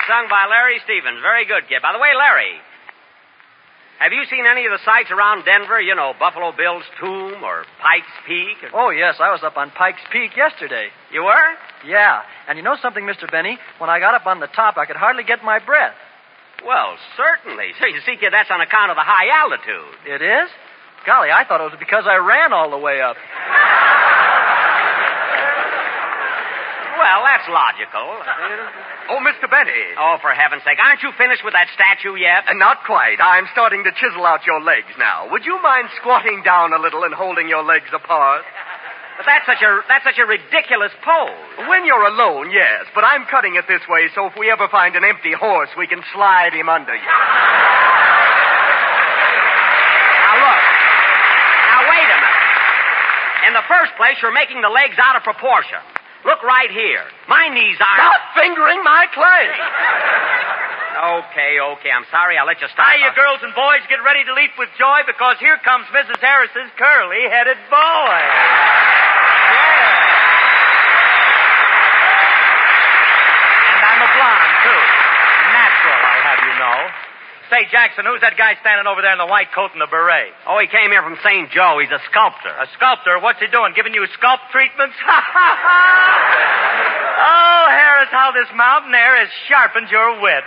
sung 0.08 0.26
by 0.32 0.48
Larry 0.48 0.80
Stevens. 0.82 1.20
Very 1.20 1.44
good, 1.44 1.68
kid. 1.68 1.84
By 1.84 1.92
the 1.92 2.00
way, 2.00 2.16
Larry, 2.16 2.56
have 4.00 4.12
you 4.12 4.24
seen 4.30 4.46
any 4.48 4.64
of 4.64 4.72
the 4.72 4.80
sights 4.88 5.12
around 5.12 5.44
Denver? 5.44 5.80
You 5.80 5.94
know, 5.94 6.14
Buffalo 6.18 6.50
Bill's 6.56 6.88
tomb 6.98 7.44
or 7.44 7.68
Pikes 7.82 8.14
Peak? 8.26 8.56
Or... 8.72 8.88
Oh, 8.88 8.90
yes, 8.90 9.20
I 9.20 9.30
was 9.30 9.44
up 9.44 9.56
on 9.60 9.70
Pikes 9.70 10.00
Peak 10.10 10.32
yesterday. 10.34 10.88
You 11.12 11.24
were? 11.24 11.48
Yeah, 11.84 12.22
and 12.48 12.56
you 12.56 12.64
know 12.64 12.76
something, 12.80 13.04
Mr. 13.04 13.30
Benny? 13.30 13.58
When 13.76 13.90
I 13.90 14.00
got 14.00 14.14
up 14.14 14.26
on 14.26 14.40
the 14.40 14.48
top, 14.48 14.78
I 14.78 14.86
could 14.86 14.96
hardly 14.96 15.24
get 15.24 15.44
my 15.44 15.58
breath. 15.58 15.94
Well, 16.64 16.96
certainly. 17.16 17.70
So 17.78 17.86
you 17.86 18.00
see, 18.06 18.16
kid, 18.16 18.32
that's 18.32 18.50
on 18.50 18.60
account 18.60 18.90
of 18.90 18.96
the 18.96 19.04
high 19.04 19.30
altitude. 19.30 19.94
It 20.06 20.22
is? 20.22 20.48
Golly, 21.06 21.30
I 21.30 21.44
thought 21.44 21.60
it 21.60 21.70
was 21.70 21.78
because 21.78 22.04
I 22.06 22.16
ran 22.16 22.52
all 22.52 22.70
the 22.70 22.78
way 22.78 23.00
up. 23.00 23.16
Well, 26.98 27.22
that's 27.22 27.46
logical. 27.46 28.10
Oh, 29.14 29.22
Mr. 29.22 29.46
Benny. 29.46 29.94
Oh, 29.94 30.18
for 30.18 30.34
heaven's 30.34 30.66
sake. 30.66 30.82
Aren't 30.82 30.98
you 31.06 31.14
finished 31.14 31.46
with 31.46 31.54
that 31.54 31.70
statue 31.70 32.18
yet? 32.18 32.50
Uh, 32.50 32.58
not 32.58 32.82
quite. 32.82 33.22
I'm 33.22 33.46
starting 33.54 33.86
to 33.86 33.92
chisel 33.94 34.26
out 34.26 34.42
your 34.44 34.58
legs 34.60 34.90
now. 34.98 35.30
Would 35.30 35.46
you 35.46 35.62
mind 35.62 35.88
squatting 36.02 36.42
down 36.42 36.74
a 36.74 36.80
little 36.82 37.04
and 37.06 37.14
holding 37.14 37.48
your 37.48 37.62
legs 37.62 37.86
apart? 37.94 38.42
But 39.18 39.26
that's 39.26 39.46
such 39.46 39.62
a 39.62 39.70
that's 39.86 40.06
such 40.06 40.18
a 40.18 40.26
ridiculous 40.26 40.90
pose. 41.02 41.66
When 41.70 41.86
you're 41.86 42.06
alone, 42.06 42.50
yes, 42.50 42.86
but 42.94 43.02
I'm 43.02 43.26
cutting 43.26 43.54
it 43.54 43.66
this 43.66 43.82
way 43.88 44.06
so 44.14 44.26
if 44.26 44.34
we 44.38 44.50
ever 44.50 44.66
find 44.70 44.94
an 44.94 45.02
empty 45.02 45.34
horse, 45.34 45.70
we 45.78 45.86
can 45.86 46.02
slide 46.14 46.54
him 46.54 46.68
under 46.68 46.94
you. 46.94 47.10
Now 50.22 50.34
look. 50.38 50.62
Now 51.66 51.80
wait 51.90 52.08
a 52.10 52.18
minute. 52.18 53.50
In 53.50 53.52
the 53.54 53.66
first 53.66 53.94
place, 53.98 54.18
you're 54.22 54.34
making 54.34 54.62
the 54.62 54.70
legs 54.70 54.94
out 54.98 55.14
of 55.18 55.22
proportion. 55.22 55.82
Look 56.24 56.42
right 56.42 56.70
here. 56.70 57.04
My 57.28 57.48
knees 57.48 57.78
aren't. 57.78 58.02
Stop 58.02 58.22
fingering 58.34 58.82
my 58.82 59.06
clay. 59.14 59.48
Okay, 60.98 61.62
okay. 61.78 61.90
I'm 61.94 62.06
sorry. 62.10 62.34
I'll 62.38 62.46
let 62.46 62.58
you 62.60 62.66
stop. 62.74 62.90
Hiya, 62.90 63.14
girls 63.14 63.38
and 63.46 63.54
boys. 63.54 63.86
Get 63.86 64.02
ready 64.02 64.26
to 64.26 64.34
leap 64.34 64.50
with 64.58 64.68
joy 64.74 65.06
because 65.06 65.38
here 65.38 65.56
comes 65.62 65.86
Mrs. 65.94 66.18
Harris's 66.18 66.70
curly-headed 66.74 67.58
boy. 67.70 68.18
And 73.70 73.82
I'm 73.86 74.00
a 74.02 74.10
blonde, 74.10 74.54
too. 74.66 74.82
Natural, 75.54 76.00
I'll 76.02 76.26
have 76.34 76.40
you 76.42 76.54
know. 76.58 76.78
Say, 77.58 77.66
Jackson, 77.74 78.06
who's 78.06 78.22
that 78.22 78.38
guy 78.38 78.54
standing 78.62 78.86
over 78.86 79.02
there 79.02 79.10
in 79.10 79.18
the 79.18 79.26
white 79.26 79.50
coat 79.50 79.74
and 79.74 79.82
the 79.82 79.90
beret? 79.90 80.30
Oh, 80.46 80.62
he 80.62 80.70
came 80.70 80.94
here 80.94 81.02
from 81.02 81.18
St. 81.26 81.50
Joe. 81.50 81.82
He's 81.82 81.90
a 81.90 81.98
sculptor. 82.06 82.54
A 82.54 82.70
sculptor? 82.78 83.18
What's 83.18 83.42
he 83.42 83.50
doing? 83.50 83.74
Giving 83.74 83.98
you 83.98 84.06
scalp 84.14 84.38
treatments? 84.54 84.94
oh, 85.02 85.10
Harris, 87.66 88.14
how 88.14 88.30
this 88.30 88.46
mountain 88.54 88.94
air 88.94 89.18
has 89.18 89.30
sharpened 89.50 89.90
your 89.90 90.22
wit. 90.22 90.46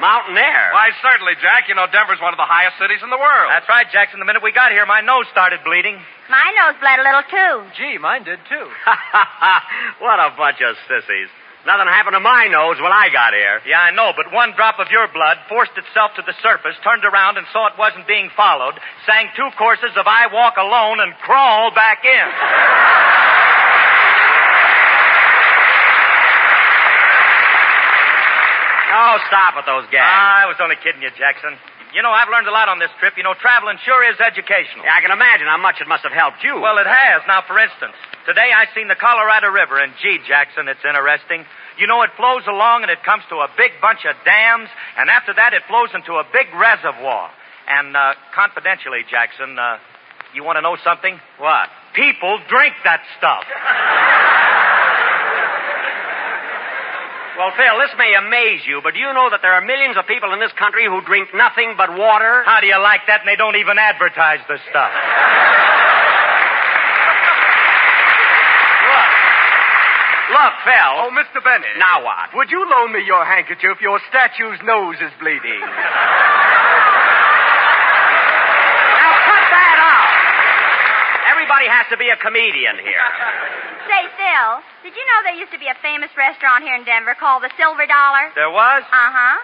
Mountain 0.00 0.40
air. 0.40 0.72
Why, 0.72 0.96
certainly, 1.04 1.36
Jack. 1.44 1.68
You 1.68 1.76
know, 1.76 1.84
Denver's 1.84 2.24
one 2.24 2.32
of 2.32 2.40
the 2.40 2.48
highest 2.48 2.80
cities 2.80 3.04
in 3.04 3.12
the 3.12 3.20
world. 3.20 3.52
That's 3.52 3.68
right, 3.68 3.84
Jackson. 3.92 4.24
The 4.24 4.28
minute 4.28 4.40
we 4.40 4.56
got 4.56 4.72
here, 4.72 4.88
my 4.88 5.04
nose 5.04 5.28
started 5.36 5.60
bleeding. 5.68 6.00
My 6.32 6.48
nose 6.56 6.80
bled 6.80 6.96
a 6.96 7.04
little, 7.04 7.28
too. 7.28 7.76
Gee, 7.76 8.00
mine 8.00 8.24
did 8.24 8.40
too. 8.48 8.72
Ha 8.88 8.96
ha 8.96 9.24
ha. 9.36 9.54
What 10.00 10.16
a 10.16 10.32
bunch 10.32 10.64
of 10.64 10.80
sissies. 10.88 11.28
Nothing 11.66 11.90
happened 11.90 12.14
to 12.14 12.22
my 12.22 12.46
nose 12.46 12.78
when 12.78 12.94
I 12.94 13.10
got 13.10 13.34
here. 13.34 13.58
Yeah, 13.66 13.82
I 13.82 13.90
know, 13.90 14.14
but 14.14 14.30
one 14.30 14.54
drop 14.54 14.78
of 14.78 14.86
your 14.94 15.10
blood 15.10 15.42
forced 15.50 15.74
itself 15.74 16.14
to 16.14 16.22
the 16.22 16.30
surface, 16.38 16.78
turned 16.86 17.02
around 17.02 17.42
and 17.42 17.46
saw 17.50 17.66
it 17.66 17.74
wasn't 17.74 18.06
being 18.06 18.30
followed, 18.38 18.78
sang 19.02 19.34
two 19.34 19.50
courses 19.58 19.90
of 19.98 20.06
I 20.06 20.30
Walk 20.30 20.54
Alone, 20.62 21.02
and 21.02 21.10
crawled 21.26 21.74
back 21.74 22.06
in. 22.06 22.26
Oh, 28.94 29.18
stop 29.26 29.58
with 29.58 29.66
those 29.66 29.90
gags. 29.90 30.06
Ah, 30.06 30.42
I 30.42 30.46
was 30.46 30.62
only 30.62 30.78
kidding 30.78 31.02
you, 31.02 31.10
Jackson. 31.18 31.58
You 31.94 32.02
know, 32.02 32.10
I've 32.10 32.28
learned 32.28 32.48
a 32.48 32.54
lot 32.54 32.68
on 32.68 32.78
this 32.78 32.90
trip. 32.98 33.14
You 33.16 33.22
know, 33.22 33.34
traveling 33.38 33.78
sure 33.84 34.02
is 34.06 34.18
educational. 34.18 34.84
Yeah, 34.84 34.96
I 34.96 35.00
can 35.00 35.10
imagine 35.10 35.46
how 35.46 35.58
much 35.58 35.80
it 35.80 35.88
must 35.88 36.02
have 36.02 36.12
helped 36.12 36.42
you. 36.42 36.58
Well, 36.58 36.78
it 36.78 36.86
has. 36.86 37.22
Now, 37.26 37.42
for 37.46 37.58
instance, 37.58 37.94
today 38.26 38.50
I 38.50 38.66
seen 38.74 38.88
the 38.88 38.98
Colorado 38.98 39.48
River, 39.48 39.78
and 39.78 39.94
gee, 40.02 40.18
Jackson, 40.26 40.68
it's 40.68 40.82
interesting. 40.84 41.46
You 41.78 41.86
know, 41.86 42.02
it 42.02 42.10
flows 42.16 42.46
along 42.48 42.82
and 42.82 42.90
it 42.90 43.02
comes 43.04 43.22
to 43.28 43.36
a 43.44 43.48
big 43.56 43.76
bunch 43.80 44.04
of 44.08 44.16
dams, 44.24 44.68
and 44.98 45.10
after 45.10 45.32
that 45.34 45.54
it 45.54 45.62
flows 45.68 45.90
into 45.94 46.16
a 46.16 46.24
big 46.32 46.48
reservoir. 46.56 47.30
And, 47.68 47.96
uh, 47.96 48.14
confidentially, 48.34 49.02
Jackson, 49.10 49.58
uh, 49.58 49.78
you 50.34 50.44
want 50.44 50.56
to 50.56 50.62
know 50.62 50.76
something? 50.84 51.18
what? 51.38 51.68
People 51.94 52.38
drink 52.48 52.74
that 52.84 53.00
stuff. 53.18 53.44
Well, 57.36 57.52
Phil, 57.52 57.76
this 57.84 57.92
may 58.00 58.16
amaze 58.16 58.64
you, 58.64 58.80
but 58.80 58.96
do 58.96 59.00
you 59.00 59.12
know 59.12 59.28
that 59.28 59.44
there 59.44 59.52
are 59.52 59.60
millions 59.60 60.00
of 60.00 60.08
people 60.08 60.32
in 60.32 60.40
this 60.40 60.56
country 60.56 60.88
who 60.88 61.04
drink 61.04 61.36
nothing 61.36 61.76
but 61.76 61.92
water? 61.92 62.40
How 62.48 62.64
do 62.64 62.66
you 62.66 62.80
like 62.80 63.04
that? 63.12 63.20
And 63.20 63.28
they 63.28 63.36
don't 63.36 63.60
even 63.60 63.76
advertise 63.76 64.40
the 64.48 64.56
stuff. 64.72 64.88
Look. 68.88 69.12
Look, 70.32 70.54
Phil. 70.64 70.92
Oh, 70.96 71.12
Mr. 71.12 71.44
Bennett. 71.44 71.76
Now 71.76 72.08
what? 72.08 72.32
Would 72.40 72.48
you 72.48 72.64
loan 72.64 72.96
me 72.96 73.04
your 73.04 73.20
handkerchief? 73.28 73.84
Your 73.84 74.00
statue's 74.08 74.56
nose 74.64 74.96
is 75.04 75.12
bleeding. 75.20 75.60
Now 75.60 75.76
cut 79.28 79.44
that 79.52 79.76
out. 79.76 80.08
Everybody 81.66 81.82
has 81.82 81.90
to 81.90 81.98
be 81.98 82.10
a 82.14 82.18
comedian 82.22 82.78
here. 82.78 83.06
Say, 83.90 84.02
Phil, 84.14 84.50
did 84.86 84.94
you 84.94 85.02
know 85.02 85.18
there 85.26 85.34
used 85.34 85.50
to 85.50 85.58
be 85.58 85.66
a 85.66 85.74
famous 85.82 86.14
restaurant 86.14 86.62
here 86.62 86.78
in 86.78 86.86
Denver 86.86 87.18
called 87.18 87.42
the 87.42 87.50
Silver 87.58 87.90
Dollar? 87.90 88.30
There 88.38 88.54
was? 88.54 88.86
Uh 88.86 89.10
huh. 89.10 89.34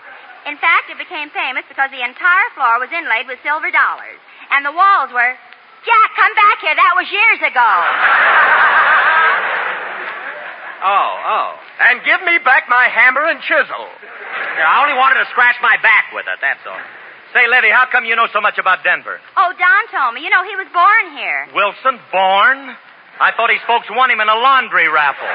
In 0.47 0.55
fact, 0.63 0.87
it 0.87 1.03
became 1.03 1.35
famous 1.35 1.67
because 1.67 1.91
the 1.91 1.99
entire 1.99 2.49
floor 2.55 2.79
was 2.79 2.95
inlaid 2.95 3.27
with 3.27 3.43
silver 3.43 3.75
dollars. 3.75 4.19
And 4.55 4.63
the 4.63 4.71
walls 4.71 5.11
were. 5.11 5.35
Jack, 5.83 6.09
come 6.15 6.35
back 6.39 6.63
here. 6.63 6.75
That 6.79 6.95
was 6.95 7.11
years 7.11 7.41
ago. 7.43 7.71
Oh, 10.83 10.91
oh. 10.91 11.51
and 11.79 12.03
give 12.03 12.19
me 12.27 12.43
back 12.43 12.67
my 12.67 12.91
hammer 12.91 13.23
and 13.31 13.39
chisel. 13.47 13.87
I 13.87 14.83
only 14.83 14.99
wanted 14.99 15.23
to 15.23 15.31
scratch 15.31 15.55
my 15.63 15.79
back 15.79 16.11
with 16.11 16.27
it, 16.27 16.43
that's 16.43 16.59
all. 16.67 16.83
Say, 17.33 17.49
Livy, 17.49 17.73
how 17.73 17.89
come 17.89 18.05
you 18.05 18.13
know 18.15 18.29
so 18.29 18.41
much 18.45 18.61
about 18.61 18.85
Denver? 18.85 19.17
Oh, 19.37 19.51
Don 19.57 19.83
told 19.89 20.13
me. 20.15 20.21
You 20.21 20.29
know, 20.29 20.45
he 20.45 20.53
was 20.57 20.69
born 20.69 21.17
here. 21.17 21.49
Wilson, 21.57 21.97
born? 22.13 22.77
I 23.21 23.33
thought 23.33 23.49
his 23.49 23.65
folks 23.65 23.89
won 23.89 24.13
him 24.13 24.21
in 24.21 24.29
a 24.29 24.37
laundry 24.37 24.89
raffle. 24.89 25.29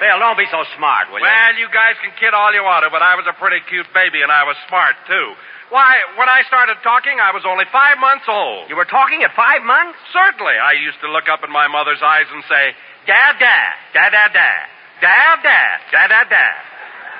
Phil, 0.00 0.16
don't 0.20 0.36
be 0.36 0.48
so 0.48 0.64
smart, 0.76 1.08
will 1.12 1.20
you? 1.20 1.28
Well, 1.28 1.52
you 1.60 1.68
guys 1.72 1.96
can 2.00 2.12
kid 2.16 2.32
all 2.32 2.52
you 2.52 2.64
want 2.64 2.84
to, 2.84 2.90
but 2.92 3.04
I 3.04 3.16
was 3.16 3.28
a 3.28 3.36
pretty 3.36 3.60
cute 3.68 3.88
baby 3.92 4.20
and 4.24 4.32
I 4.32 4.44
was 4.44 4.56
smart, 4.68 4.96
too. 5.08 5.36
Why, 5.68 6.02
when 6.16 6.28
I 6.28 6.42
started 6.48 6.80
talking, 6.82 7.20
I 7.20 7.32
was 7.32 7.44
only 7.46 7.64
five 7.72 7.96
months 8.00 8.24
old. 8.28 8.68
You 8.68 8.76
were 8.76 8.88
talking 8.88 9.22
at 9.22 9.32
five 9.36 9.62
months? 9.62 9.96
Certainly. 10.12 10.56
I 10.56 10.72
used 10.76 11.00
to 11.04 11.08
look 11.08 11.28
up 11.28 11.44
in 11.44 11.52
my 11.52 11.68
mother's 11.68 12.02
eyes 12.02 12.26
and 12.32 12.42
say, 12.48 12.74
Dad, 13.06 13.38
Dad, 13.38 13.72
Dad, 13.92 14.10
Dad, 14.12 14.32
Dad. 14.36 14.66
Dad, 15.00 15.36
Dad, 15.44 15.78
Dad, 15.92 16.08
Dad, 16.10 16.28
Dad. 16.28 16.56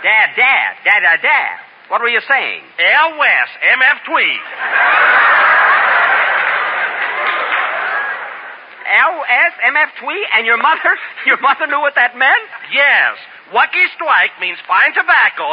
Dad, 0.03 0.29
Dad, 0.37 0.71
Dad, 0.85 1.01
Dad, 1.01 1.21
Dad. 1.23 1.70
What 1.91 2.01
were 2.01 2.09
you 2.09 2.23
saying? 2.27 2.63
L. 2.79 3.19
West, 3.19 3.53
M.F. 3.61 3.99
Tweed. 4.07 4.41
Twee, 10.01 10.27
and 10.33 10.47
your 10.47 10.57
mother, 10.57 10.97
your 11.29 11.37
mother 11.41 11.67
knew 11.69 11.81
what 11.81 11.95
that 11.97 12.17
meant? 12.17 12.49
Yes. 12.73 13.21
Lucky 13.53 13.85
Strike 13.95 14.33
means 14.41 14.57
fine 14.65 14.95
tobacco. 14.97 15.53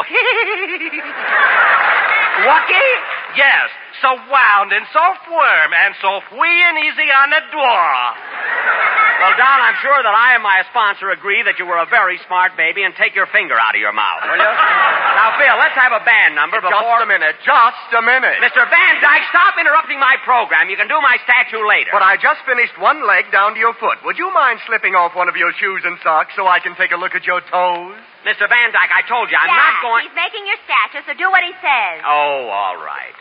Lucky? 2.48 2.88
Yes. 3.36 3.68
So 4.00 4.14
wound 4.14 4.72
and 4.72 4.86
so 4.94 5.04
firm 5.26 5.70
and 5.74 5.94
so 6.00 6.22
free 6.30 6.62
and 6.64 6.78
easy 6.78 7.10
on 7.12 7.28
the 7.34 7.42
door. 7.52 9.07
Well, 9.18 9.34
Don, 9.34 9.58
I'm 9.58 9.74
sure 9.82 9.98
that 9.98 10.14
I 10.14 10.38
and 10.38 10.42
my 10.46 10.62
sponsor 10.70 11.10
agree 11.10 11.42
that 11.42 11.58
you 11.58 11.66
were 11.66 11.78
a 11.82 11.90
very 11.90 12.22
smart 12.30 12.54
baby 12.54 12.86
and 12.86 12.94
take 12.94 13.18
your 13.18 13.26
finger 13.34 13.58
out 13.58 13.74
of 13.74 13.82
your 13.82 13.90
mouth, 13.90 14.22
will 14.22 14.38
you? 14.38 14.52
now, 15.18 15.34
Phil, 15.34 15.58
let's 15.58 15.74
have 15.74 15.90
a 15.90 16.02
band 16.06 16.38
number 16.38 16.62
before... 16.62 16.78
Just 16.78 17.02
a 17.02 17.10
minute. 17.10 17.34
Just 17.42 17.90
a 17.98 18.02
minute. 18.02 18.38
Mr. 18.38 18.62
Van 18.62 18.94
Dyke, 19.02 19.26
stop 19.34 19.58
interrupting 19.58 19.98
my 19.98 20.14
program. 20.22 20.70
You 20.70 20.78
can 20.78 20.86
do 20.86 21.02
my 21.02 21.18
statue 21.26 21.66
later. 21.66 21.90
But 21.90 22.06
I 22.06 22.14
just 22.14 22.46
finished 22.46 22.78
one 22.78 23.02
leg 23.02 23.26
down 23.34 23.58
to 23.58 23.60
your 23.60 23.74
foot. 23.74 23.98
Would 24.06 24.22
you 24.22 24.30
mind 24.30 24.62
slipping 24.70 24.94
off 24.94 25.18
one 25.18 25.26
of 25.26 25.34
your 25.34 25.50
shoes 25.58 25.82
and 25.82 25.98
socks 26.06 26.38
so 26.38 26.46
I 26.46 26.62
can 26.62 26.78
take 26.78 26.94
a 26.94 26.98
look 26.98 27.18
at 27.18 27.26
your 27.26 27.42
toes? 27.42 27.98
Mr. 28.22 28.46
Van 28.46 28.70
Dyke, 28.70 28.94
I 28.94 29.02
told 29.10 29.34
you, 29.34 29.38
I'm 29.38 29.50
Jack, 29.50 29.58
not 29.58 29.74
going... 29.82 30.02
he's 30.06 30.14
making 30.14 30.46
your 30.46 30.62
statue, 30.62 31.02
so 31.10 31.18
do 31.18 31.26
what 31.26 31.42
he 31.42 31.50
says. 31.58 32.06
Oh, 32.06 32.46
all 32.54 32.78
right. 32.78 33.18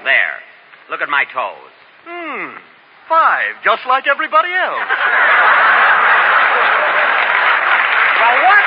There. 0.00 0.40
Look 0.88 1.04
at 1.04 1.12
my 1.12 1.28
toes. 1.28 1.72
Hmm. 2.08 2.56
Five, 3.08 3.62
just 3.62 3.86
like 3.86 4.06
everybody 4.10 4.50
else. 4.50 4.82
Well, 8.18 8.36
what? 8.50 8.64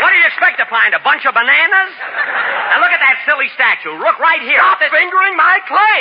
What 0.00 0.08
do 0.12 0.16
you 0.16 0.26
expect 0.32 0.56
to 0.64 0.66
find? 0.72 0.96
A 0.96 1.00
bunch 1.04 1.24
of 1.28 1.36
bananas? 1.36 1.92
Now 2.72 2.80
look 2.80 2.92
at 2.92 3.00
that 3.04 3.20
silly 3.28 3.48
statue. 3.52 3.92
Look 4.00 4.16
right 4.16 4.40
here. 4.40 4.60
Stop 4.64 4.80
fingering 4.88 5.36
my 5.36 5.60
clay. 5.68 6.00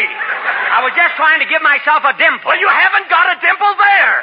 I 0.71 0.79
was 0.87 0.91
just 0.95 1.15
trying 1.19 1.39
to 1.43 1.47
give 1.51 1.59
myself 1.63 2.03
a 2.07 2.15
dimple. 2.15 2.47
Well, 2.47 2.59
you 2.59 2.67
haven't 2.71 3.07
got 3.11 3.27
a 3.31 3.37
dimple 3.43 3.73
there. 3.75 4.15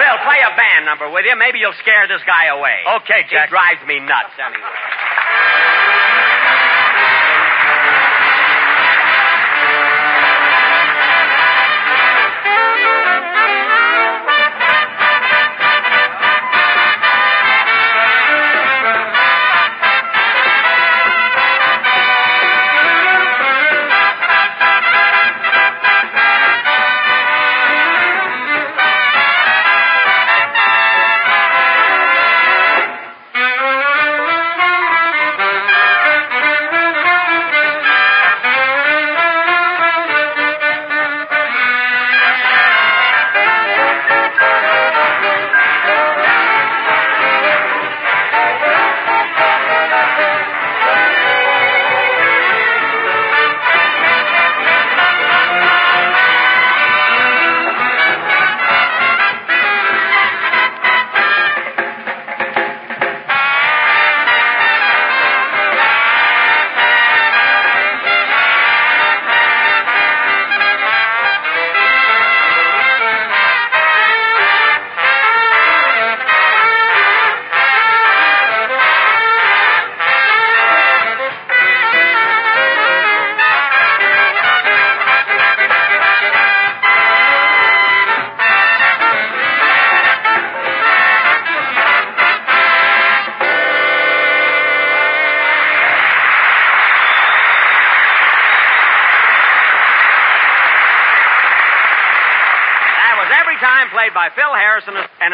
Phil, 0.00 0.16
play 0.24 0.40
a 0.44 0.52
band 0.56 0.88
number 0.88 1.08
with 1.12 1.24
you. 1.28 1.36
Maybe 1.36 1.60
you'll 1.60 1.76
scare 1.80 2.08
this 2.08 2.24
guy 2.24 2.48
away. 2.52 2.84
Okay, 3.04 3.28
He 3.28 3.36
Jack. 3.36 3.48
drives 3.52 3.84
me 3.84 4.00
nuts 4.00 4.32
anyway. 4.40 5.81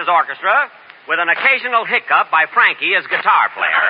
Orchestra, 0.09 0.73
with 1.07 1.21
an 1.21 1.29
occasional 1.29 1.85
hiccup 1.85 2.33
by 2.33 2.45
Frankie 2.53 2.97
as 2.97 3.05
guitar 3.07 3.49
player. 3.55 3.85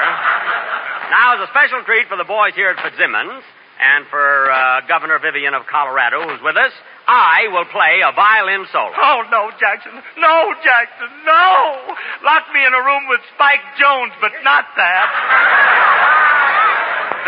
now, 1.10 1.38
as 1.38 1.46
a 1.46 1.50
special 1.50 1.82
treat 1.86 2.06
for 2.06 2.16
the 2.18 2.28
boys 2.28 2.54
here 2.54 2.70
at 2.70 2.78
Fitzsimmons, 2.82 3.42
and 3.78 4.06
for 4.10 4.50
uh, 4.50 4.82
Governor 4.90 5.18
Vivian 5.22 5.54
of 5.54 5.66
Colorado, 5.70 6.26
who's 6.26 6.42
with 6.42 6.56
us, 6.58 6.74
I 7.06 7.48
will 7.48 7.64
play 7.70 8.02
a 8.02 8.12
violin 8.12 8.66
solo. 8.70 8.92
Oh, 8.92 9.22
no, 9.30 9.50
Jackson. 9.56 9.94
No, 10.18 10.52
Jackson, 10.60 11.08
no. 11.24 11.94
Lock 12.26 12.50
me 12.52 12.60
in 12.66 12.74
a 12.74 12.82
room 12.82 13.08
with 13.08 13.22
Spike 13.34 13.62
Jones, 13.78 14.12
but 14.20 14.32
not 14.42 14.66
that. 14.76 15.87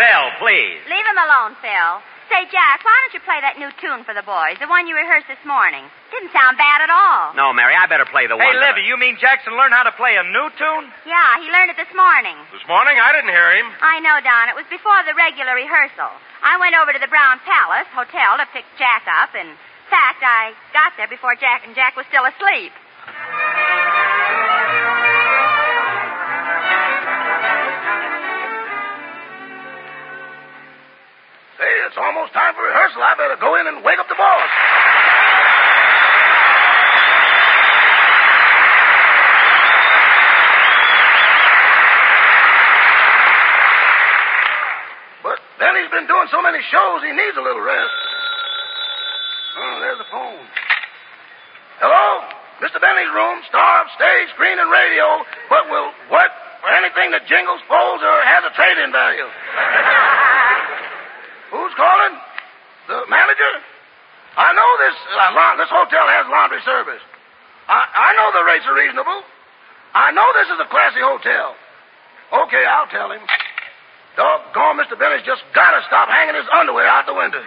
Phil, 0.01 0.25
please. 0.41 0.81
Leave 0.89 1.05
him 1.07 1.21
alone, 1.21 1.53
Phil. 1.61 1.93
Say, 2.33 2.47
Jack, 2.49 2.81
why 2.87 2.95
don't 3.05 3.13
you 3.19 3.21
play 3.27 3.43
that 3.43 3.59
new 3.59 3.69
tune 3.83 4.07
for 4.07 4.15
the 4.15 4.23
boys, 4.23 4.55
the 4.63 4.71
one 4.71 4.87
you 4.87 4.95
rehearsed 4.95 5.27
this 5.27 5.43
morning? 5.43 5.83
Didn't 6.15 6.31
sound 6.31 6.55
bad 6.57 6.79
at 6.81 6.87
all. 6.89 7.35
No, 7.35 7.51
Mary, 7.53 7.75
I 7.75 7.91
better 7.91 8.07
play 8.07 8.31
the 8.31 8.39
Hey, 8.39 8.47
one. 8.47 8.55
that- 8.55 8.79
Livy, 8.79 8.87
you 8.87 8.95
mean 8.97 9.19
Jackson 9.19 9.53
learned 9.59 9.75
how 9.75 9.83
to 9.83 9.91
play 9.99 10.15
a 10.17 10.23
new 10.23 10.47
tune? 10.55 10.87
Yeah, 11.05 11.43
he 11.43 11.51
learned 11.51 11.75
it 11.75 11.77
this 11.77 11.91
morning. 11.93 12.39
This 12.55 12.65
morning, 12.71 12.97
I 13.03 13.11
didn't 13.13 13.35
hear 13.35 13.51
him. 13.59 13.67
I 13.83 13.99
know, 14.01 14.17
Don. 14.23 14.49
It 14.49 14.55
was 14.57 14.67
before 14.71 15.03
the 15.05 15.15
regular 15.19 15.55
rehearsal. 15.59 16.09
I 16.41 16.57
went 16.57 16.79
over 16.79 16.95
to 16.95 16.99
the 17.03 17.11
Brown 17.11 17.41
Palace 17.43 17.91
Hotel 17.93 18.39
to 18.39 18.47
pick 18.55 18.65
Jack 18.79 19.05
up, 19.11 19.35
and 19.35 19.51
in 19.51 19.59
fact, 19.91 20.23
I 20.23 20.55
got 20.73 20.97
there 20.97 21.09
before 21.11 21.35
Jack 21.35 21.67
and 21.67 21.75
Jack 21.75 21.97
was 21.99 22.07
still 22.07 22.25
asleep. 22.25 22.73
It's 31.91 31.99
almost 31.99 32.31
time 32.31 32.55
for 32.55 32.63
rehearsal. 32.63 33.03
I 33.03 33.19
better 33.19 33.35
go 33.43 33.59
in 33.59 33.67
and 33.67 33.83
wake 33.83 33.99
up 33.99 34.07
the 34.07 34.15
boss. 34.15 34.47
But 45.27 45.43
then 45.59 45.75
he's 45.83 45.91
been 45.91 46.07
doing 46.07 46.31
so 46.31 46.39
many 46.39 46.63
shows, 46.71 47.03
he 47.03 47.11
needs 47.11 47.35
a 47.35 47.43
little 47.43 47.59
rest. 47.59 47.99
Oh, 49.59 49.77
there's 49.83 49.99
the 49.99 50.07
phone. 50.15 50.47
Hello? 51.83 52.07
Mr. 52.63 52.79
Benny's 52.79 53.11
room, 53.11 53.43
star 53.51 53.83
of 53.83 53.91
stage, 53.99 54.31
screen, 54.39 54.63
and 54.63 54.71
radio, 54.71 55.27
but 55.51 55.67
will 55.75 55.91
work 56.07 56.31
for 56.63 56.71
anything 56.71 57.11
that 57.11 57.27
jingles, 57.27 57.59
folds, 57.67 58.05
or 58.07 58.17
has 58.23 58.47
a 58.47 58.55
trade-in 58.55 58.95
value. 58.95 59.27
Calling? 61.81 62.15
The 62.93 62.99
manager? 63.09 63.53
I 64.37 64.53
know 64.53 64.71
this 64.85 64.97
uh, 65.17 65.33
la- 65.33 65.57
this 65.57 65.73
hotel 65.73 66.05
has 66.13 66.29
laundry 66.29 66.61
service. 66.61 67.01
I, 67.73 67.81
I 67.89 68.09
know 68.21 68.29
the 68.37 68.45
rates 68.45 68.69
are 68.69 68.77
reasonable. 68.77 69.25
I 69.97 70.13
know 70.13 70.29
this 70.37 70.53
is 70.53 70.61
a 70.61 70.69
classy 70.69 71.01
hotel. 71.01 71.57
Okay, 72.45 72.63
I'll 72.69 72.91
tell 72.93 73.11
him. 73.11 73.25
Doggone, 74.15 74.77
Mr. 74.77 74.99
Benny's 74.99 75.25
just 75.25 75.41
got 75.55 75.73
to 75.73 75.81
stop 75.89 76.13
hanging 76.13 76.37
his 76.37 76.45
underwear 76.53 76.85
out 76.87 77.07
the 77.07 77.15
window. 77.17 77.41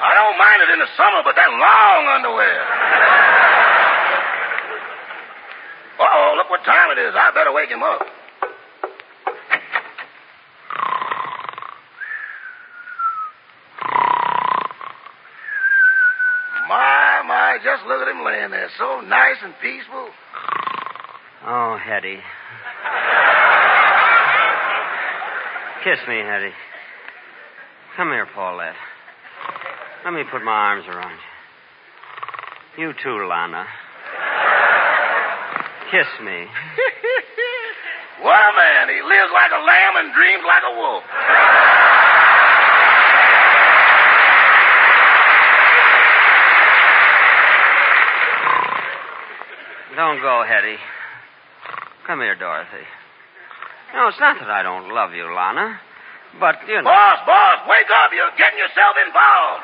I 0.00 0.10
don't 0.16 0.38
mind 0.40 0.64
it 0.64 0.70
in 0.72 0.78
the 0.80 0.90
summer, 0.96 1.20
but 1.28 1.36
that 1.36 1.50
long 1.52 2.02
underwear. 2.08 2.60
Uh-oh, 6.00 6.34
look 6.40 6.48
what 6.48 6.64
time 6.64 6.96
it 6.96 6.98
is. 7.04 7.12
I 7.12 7.30
better 7.36 7.52
wake 7.52 7.68
him 7.68 7.82
up. 7.84 8.00
My, 16.68 17.22
my, 17.26 17.58
just 17.64 17.82
look 17.86 18.00
at 18.00 18.08
laying 18.70 19.00
so 19.00 19.06
nice 19.06 19.36
and 19.42 19.54
peaceful. 19.62 20.08
Oh, 21.46 21.78
Hedy. 21.80 22.18
Kiss 25.84 25.98
me, 26.08 26.14
Hedy. 26.14 26.50
Come 27.96 28.08
here, 28.08 28.26
Paulette. 28.34 28.74
Let 30.04 30.14
me 30.14 30.22
put 30.30 30.42
my 30.42 30.52
arms 30.52 30.84
around 30.88 31.18
you. 32.78 32.86
You 32.86 32.92
too, 33.02 33.26
Lana. 33.28 33.66
Kiss 35.90 36.06
me. 36.22 36.46
what 38.22 38.38
a 38.38 38.52
man. 38.56 38.88
He 38.88 39.02
lives 39.02 39.32
like 39.34 39.50
a 39.50 39.64
lamb 39.64 39.96
and 39.98 40.14
dreams 40.14 40.44
like 40.46 40.62
a 40.62 40.76
wolf. 40.76 41.02
Don't 50.00 50.24
go, 50.24 50.40
Hedy. 50.48 50.80
Come 52.08 52.24
here, 52.24 52.32
Dorothy. 52.32 52.88
No, 53.92 54.08
it's 54.08 54.16
not 54.16 54.40
that 54.40 54.48
I 54.48 54.64
don't 54.64 54.88
love 54.88 55.12
you, 55.12 55.28
Lana. 55.28 55.76
But, 56.40 56.64
you 56.64 56.80
know. 56.80 56.88
Boss, 56.88 57.20
boss, 57.28 57.68
wake 57.68 57.92
up. 57.92 58.08
You're 58.08 58.32
getting 58.40 58.56
yourself 58.56 58.96
involved. 58.96 59.60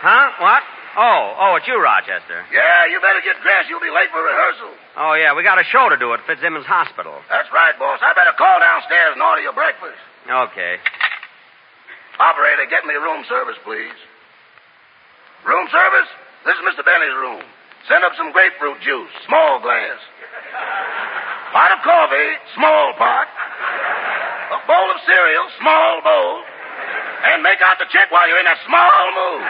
Huh? 0.00 0.40
What? 0.40 0.64
Oh, 0.96 1.36
oh, 1.36 1.60
it's 1.60 1.68
you, 1.68 1.76
Rochester. 1.76 2.48
Yeah, 2.48 2.88
you 2.88 2.96
better 3.04 3.20
get 3.20 3.36
dressed. 3.44 3.68
You'll 3.68 3.84
be 3.84 3.92
late 3.92 4.08
for 4.08 4.24
rehearsal. 4.24 4.72
Oh, 4.96 5.12
yeah, 5.20 5.36
we 5.36 5.44
got 5.44 5.60
a 5.60 5.66
show 5.68 5.92
to 5.92 6.00
do 6.00 6.16
at 6.16 6.24
Fitzsimmons 6.24 6.64
Hospital. 6.64 7.20
That's 7.28 7.52
right, 7.52 7.76
boss. 7.76 8.00
I 8.00 8.16
better 8.16 8.32
call 8.40 8.56
downstairs 8.56 9.12
and 9.12 9.20
order 9.20 9.44
your 9.44 9.52
breakfast. 9.52 10.00
Okay. 10.24 10.80
Operator, 12.16 12.72
get 12.72 12.88
me 12.88 12.96
room 12.96 13.20
service, 13.28 13.60
please. 13.68 14.00
Room 15.44 15.68
service? 15.68 16.08
This 16.48 16.56
is 16.56 16.64
Mr. 16.64 16.80
Benny's 16.80 17.12
room. 17.20 17.44
Send 17.88 18.04
up 18.04 18.12
some 18.16 18.32
grapefruit 18.32 18.80
juice, 18.82 19.10
small 19.26 19.60
glass. 19.60 19.98
Pot 21.52 21.70
of 21.72 21.80
coffee, 21.82 22.30
small 22.54 22.92
pot. 22.98 23.26
A 24.54 24.58
bowl 24.66 24.88
of 24.90 24.98
cereal, 25.06 25.46
small 25.58 26.00
bowl. 26.02 26.42
And 27.32 27.42
make 27.42 27.60
out 27.60 27.78
the 27.78 27.86
check 27.92 28.10
while 28.10 28.28
you're 28.28 28.38
in 28.38 28.48
that 28.48 28.60
small 28.64 29.02
mood. 29.12 29.42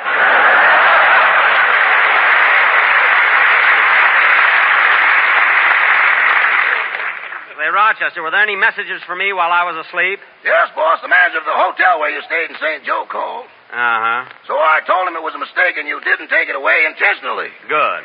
Say, 7.60 7.68
Rochester, 7.68 8.24
were 8.24 8.32
there 8.32 8.40
any 8.40 8.56
messages 8.56 9.04
for 9.04 9.12
me 9.12 9.36
while 9.36 9.52
I 9.52 9.68
was 9.68 9.76
asleep? 9.84 10.16
Yes, 10.40 10.72
boss. 10.72 11.04
The 11.04 11.12
manager 11.12 11.44
of 11.44 11.44
the 11.44 11.52
hotel 11.52 12.00
where 12.00 12.08
you 12.08 12.24
stayed 12.24 12.48
in 12.48 12.56
St. 12.56 12.88
Joe 12.88 13.04
called. 13.04 13.44
Uh 13.68 13.76
huh. 13.76 14.22
So 14.48 14.56
I 14.56 14.80
told 14.88 15.04
him 15.04 15.12
it 15.12 15.20
was 15.20 15.36
a 15.36 15.42
mistake 15.42 15.76
and 15.76 15.84
you 15.84 16.00
didn't 16.00 16.32
take 16.32 16.48
it 16.48 16.56
away 16.56 16.88
intentionally. 16.88 17.52
Good. 17.68 18.02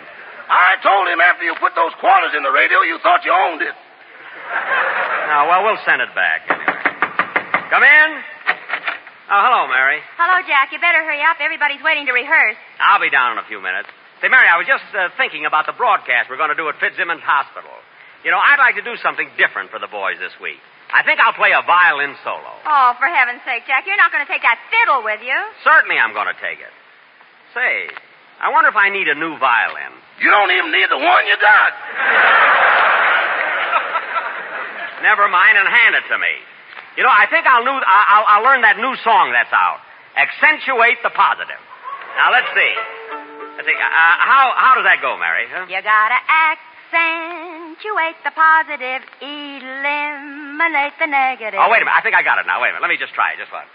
I 0.50 0.78
told 0.84 1.08
him 1.08 1.20
after 1.20 1.44
you 1.44 1.56
put 1.60 1.74
those 1.76 1.94
quarters 2.00 2.34
in 2.38 2.44
the 2.44 2.52
radio, 2.52 2.82
you 2.86 3.00
thought 3.02 3.26
you 3.26 3.34
owned 3.34 3.62
it. 3.62 3.74
Now, 5.30 5.50
well, 5.50 5.66
we'll 5.66 5.82
send 5.86 6.02
it 6.02 6.14
back 6.14 6.46
anyway. 6.50 6.86
Come 7.74 7.82
in. 7.82 8.10
Oh, 9.26 9.42
hello, 9.42 9.66
Mary. 9.66 10.06
Hello, 10.22 10.38
Jack. 10.46 10.70
You 10.70 10.78
better 10.78 11.02
hurry 11.02 11.22
up. 11.26 11.42
Everybody's 11.42 11.82
waiting 11.82 12.06
to 12.06 12.14
rehearse. 12.14 12.56
I'll 12.78 13.02
be 13.02 13.10
down 13.10 13.34
in 13.34 13.38
a 13.42 13.48
few 13.50 13.58
minutes. 13.58 13.90
Say, 14.22 14.30
Mary, 14.30 14.46
I 14.46 14.58
was 14.62 14.70
just 14.70 14.86
uh, 14.94 15.10
thinking 15.18 15.50
about 15.50 15.66
the 15.66 15.74
broadcast 15.74 16.30
we're 16.30 16.38
going 16.38 16.54
to 16.54 16.60
do 16.60 16.70
at 16.70 16.78
Fitzsimmons 16.78 17.26
Hospital. 17.26 17.74
You 18.22 18.30
know, 18.30 18.38
I'd 18.38 18.62
like 18.62 18.78
to 18.78 18.86
do 18.86 18.94
something 19.02 19.26
different 19.38 19.74
for 19.74 19.82
the 19.82 19.90
boys 19.90 20.22
this 20.22 20.34
week. 20.38 20.62
I 20.94 21.02
think 21.02 21.18
I'll 21.18 21.34
play 21.34 21.58
a 21.58 21.66
violin 21.66 22.14
solo. 22.22 22.54
Oh, 22.70 22.94
for 23.02 23.10
heaven's 23.10 23.42
sake, 23.50 23.66
Jack. 23.66 23.90
You're 23.90 23.98
not 23.98 24.14
going 24.14 24.22
to 24.22 24.30
take 24.30 24.46
that 24.46 24.62
fiddle 24.70 25.02
with 25.02 25.26
you. 25.26 25.34
Certainly 25.66 25.98
I'm 25.98 26.14
going 26.14 26.30
to 26.30 26.38
take 26.38 26.62
it. 26.62 26.74
Say, 27.58 27.90
I 28.40 28.50
wonder 28.52 28.70
if 28.70 28.76
I 28.76 28.90
need 28.90 29.08
a 29.08 29.16
new 29.16 29.38
violin. 29.40 29.94
You 30.20 30.30
don't 30.32 30.52
even 30.52 30.72
need 30.72 30.90
the 30.92 30.98
one 31.00 31.28
you 31.28 31.38
got. 31.40 31.74
Never 35.04 35.28
mind 35.28 35.58
and 35.60 35.68
hand 35.68 35.96
it 35.96 36.04
to 36.10 36.18
me. 36.18 36.34
You 36.98 37.04
know, 37.04 37.12
I 37.12 37.28
think 37.28 37.46
I'll, 37.46 37.64
new, 37.64 37.76
I'll, 37.76 38.26
I'll 38.28 38.44
learn 38.44 38.62
that 38.64 38.78
new 38.80 38.96
song 39.04 39.32
that's 39.36 39.52
out. 39.52 39.80
Accentuate 40.16 41.04
the 41.04 41.12
positive. 41.12 41.60
Now, 42.16 42.32
let's 42.32 42.48
see. 42.56 42.74
Let's 43.60 43.68
see. 43.68 43.76
Uh, 43.76 44.16
how, 44.24 44.56
how 44.56 44.80
does 44.80 44.88
that 44.88 45.04
go, 45.04 45.20
Mary? 45.20 45.52
Huh? 45.52 45.68
You 45.68 45.84
gotta 45.84 46.16
accentuate 46.24 48.16
the 48.24 48.32
positive, 48.32 49.04
eliminate 49.20 50.96
the 50.96 51.12
negative. 51.12 51.60
Oh, 51.60 51.68
wait 51.68 51.84
a 51.84 51.86
minute. 51.86 52.00
I 52.00 52.00
think 52.00 52.16
I 52.16 52.24
got 52.24 52.40
it 52.40 52.48
now. 52.48 52.64
Wait 52.64 52.72
a 52.72 52.80
minute. 52.80 52.88
Let 52.88 52.92
me 52.92 53.00
just 53.00 53.12
try 53.12 53.36
it. 53.36 53.44
Just 53.44 53.52
one. 53.52 53.68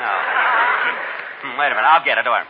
No. 0.00 0.12
Hmm, 1.44 1.60
wait 1.60 1.68
a 1.68 1.76
minute. 1.76 1.84
I'll 1.92 2.00
get 2.04 2.16
it. 2.16 2.24
Worry. 2.24 2.48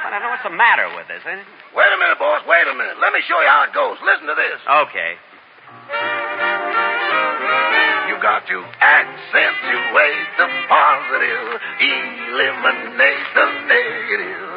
I 0.00 0.08
don't 0.08 0.24
know 0.24 0.32
what's 0.32 0.44
the 0.44 0.56
matter 0.56 0.88
with 0.96 1.04
this. 1.08 1.20
Eh? 1.20 1.36
Wait 1.76 1.90
a 1.92 1.98
minute, 2.00 2.16
boss. 2.16 2.40
Wait 2.48 2.64
a 2.64 2.72
minute. 2.72 2.96
Let 3.00 3.12
me 3.12 3.20
show 3.28 3.36
you 3.44 3.48
how 3.48 3.68
it 3.68 3.72
goes. 3.76 4.00
Listen 4.00 4.24
to 4.24 4.36
this. 4.36 4.56
Okay. 4.88 5.20
You 8.08 8.16
got 8.20 8.44
to 8.48 8.58
accentuate 8.80 10.28
the 10.40 10.48
positive, 10.68 11.60
eliminate 11.80 13.26
the 13.36 13.46
negative. 13.68 14.51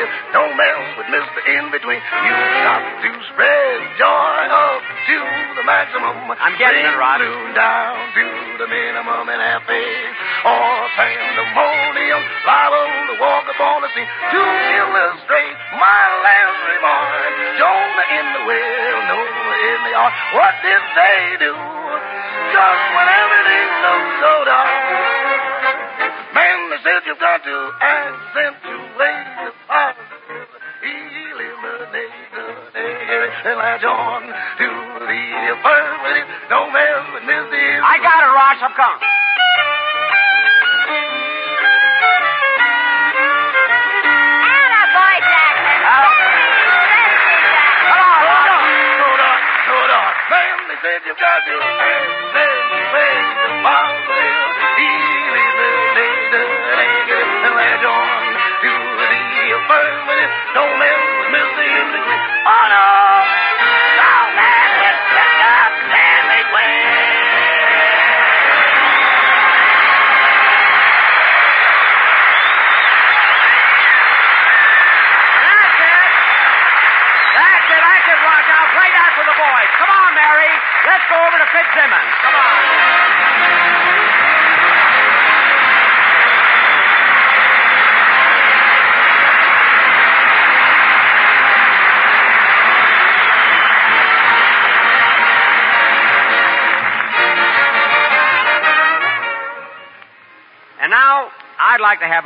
Affirmative. 0.00 0.32
Don't 0.32 0.54
mess 0.56 0.80
with 0.96 1.08
Mr. 1.12 1.38
In 1.44 1.64
Between. 1.72 2.00
You 2.00 2.34
got 2.64 2.82
to 3.04 3.10
spread 3.32 3.76
joy 3.98 4.40
up 4.48 4.80
to 4.80 5.18
the 5.56 5.64
maximum. 5.64 6.32
I'm 6.40 6.56
getting 6.56 6.84
it, 6.84 6.96
Rod. 6.96 7.20
Bring 7.20 7.52
down 7.52 7.96
to 8.16 8.26
the 8.56 8.68
minimum 8.68 9.28
and 9.28 9.40
happy 9.40 9.88
or 10.46 10.72
pandemonium. 10.96 12.22
Liable 12.46 12.88
to 13.12 13.14
walk 13.20 13.44
upon 13.50 13.82
the 13.84 13.90
scene 13.92 14.08
to 14.08 14.40
illustrate 14.40 15.56
my 15.76 16.02
last 16.24 16.60
remark. 16.64 17.32
Jonah 17.60 18.06
in 18.16 18.26
the 18.32 18.42
well, 18.48 18.96
Noah 19.10 19.56
in 19.68 19.78
the 19.84 19.94
ark. 20.00 20.14
What 20.32 20.54
did 20.64 20.82
they 20.96 21.20
do? 21.44 21.52
Just 21.52 22.84
when 22.96 23.06
everything 23.10 23.68
looked 23.84 24.14
so 24.22 24.32
dark. 24.48 25.20
Man, 26.30 26.58
they 26.70 26.80
said 26.86 27.02
you've 27.04 27.18
got 27.18 27.42
to 27.42 27.56
accentuate 27.82 29.39
and 33.44 33.56
latch 33.58 33.84
on 33.84 34.22
to 34.26 34.68
the 35.06 35.22
affirmative. 35.56 36.28
Don't 36.48 36.72
mess 36.72 37.02
with 37.14 37.24
Missy. 37.24 37.66
I 37.80 37.96
got 38.02 38.20
it, 38.20 38.32
Ross. 38.36 38.60
I'm 38.60 38.74
coming. 38.76 39.00
Attaboy, 43.80 45.16
Jackson. 45.30 45.80
Hold 47.90 49.20
on, 49.20 49.40
hold 49.68 49.90
on. 49.90 50.12
Man, 50.30 50.56
they 50.68 50.78
said 50.82 51.00
you've 51.06 51.18
got 51.18 51.40
to 51.46 52.19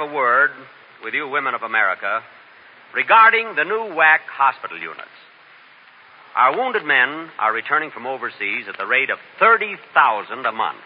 a 0.05 0.15
word 0.15 0.51
with 1.03 1.15
you 1.15 1.29
women 1.29 1.55
of 1.55 1.63
America 1.63 2.21
regarding 2.95 3.57
the 3.57 3.65
new 3.65 3.97
WAC 3.97 4.21
hospital 4.29 4.79
units. 4.79 5.17
Our 6.37 6.57
wounded 6.57 6.85
men 6.85 7.31
are 7.39 7.53
returning 7.53 7.91
from 7.91 8.07
overseas 8.07 8.67
at 8.69 8.77
the 8.77 8.87
rate 8.87 9.09
of 9.09 9.19
30,000 9.39 10.45
a 10.45 10.53
month. 10.53 10.85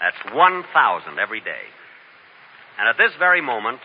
That's 0.00 0.34
1,000 0.34 1.18
every 1.18 1.40
day. 1.40 1.64
And 2.78 2.88
at 2.88 2.96
this 2.96 3.12
very 3.18 3.40
moment, 3.40 3.80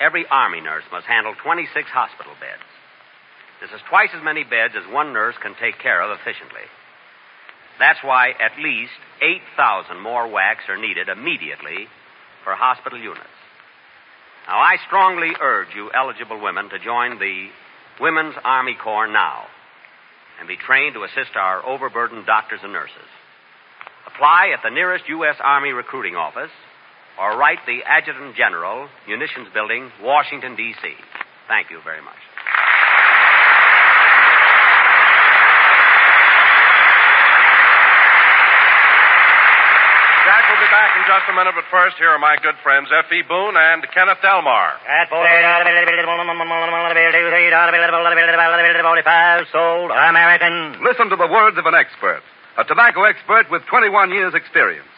every 0.00 0.26
Army 0.26 0.60
nurse 0.60 0.84
must 0.90 1.06
handle 1.06 1.34
26 1.38 1.70
hospital 1.90 2.32
beds. 2.40 2.66
This 3.60 3.70
is 3.70 3.84
twice 3.88 4.10
as 4.16 4.24
many 4.24 4.42
beds 4.42 4.74
as 4.74 4.92
one 4.92 5.12
nurse 5.12 5.36
can 5.40 5.54
take 5.60 5.78
care 5.78 6.02
of 6.02 6.18
efficiently. 6.18 6.66
That's 7.78 8.02
why 8.02 8.30
at 8.30 8.58
least 8.58 8.96
8,000 9.22 10.00
more 10.00 10.26
WACs 10.26 10.66
are 10.68 10.80
needed 10.80 11.08
immediately 11.08 11.86
for 12.42 12.54
hospital 12.54 12.98
units. 12.98 13.38
Now, 14.48 14.58
I 14.58 14.76
strongly 14.86 15.28
urge 15.38 15.68
you 15.76 15.90
eligible 15.92 16.40
women 16.40 16.70
to 16.70 16.78
join 16.78 17.18
the 17.18 17.48
Women's 18.00 18.34
Army 18.42 18.76
Corps 18.82 19.06
now 19.06 19.44
and 20.40 20.48
be 20.48 20.56
trained 20.56 20.94
to 20.94 21.04
assist 21.04 21.36
our 21.36 21.64
overburdened 21.66 22.24
doctors 22.24 22.60
and 22.62 22.72
nurses. 22.72 23.08
Apply 24.06 24.54
at 24.56 24.62
the 24.64 24.72
nearest 24.72 25.04
U.S. 25.08 25.36
Army 25.44 25.72
recruiting 25.72 26.16
office 26.16 26.50
or 27.20 27.36
write 27.36 27.58
the 27.66 27.80
Adjutant 27.84 28.36
General, 28.36 28.88
Munitions 29.06 29.48
Building, 29.52 29.90
Washington, 30.00 30.56
D.C. 30.56 30.94
Thank 31.46 31.70
you 31.70 31.80
very 31.84 32.00
much. 32.00 32.16
Jack 40.58 40.66
will 40.66 40.66
be 40.66 40.74
back 40.74 40.90
in 40.98 41.04
just 41.06 41.26
a 41.30 41.34
minute, 41.38 41.54
but 41.54 41.70
first, 41.70 41.96
here 41.98 42.10
are 42.10 42.18
my 42.18 42.34
good 42.42 42.56
friends 42.66 42.90
F.E. 42.90 43.22
Boone 43.30 43.54
and 43.54 43.86
Kenneth 43.94 44.18
Delmar. 44.22 44.74
sold 49.54 49.94
American. 49.94 50.82
Listen 50.82 51.10
to 51.10 51.16
the 51.16 51.30
words 51.30 51.58
of 51.58 51.66
an 51.66 51.78
expert, 51.78 52.26
a 52.58 52.64
tobacco 52.66 53.06
expert 53.06 53.46
with 53.54 53.62
21 53.70 54.10
years' 54.10 54.34
experience. 54.34 54.90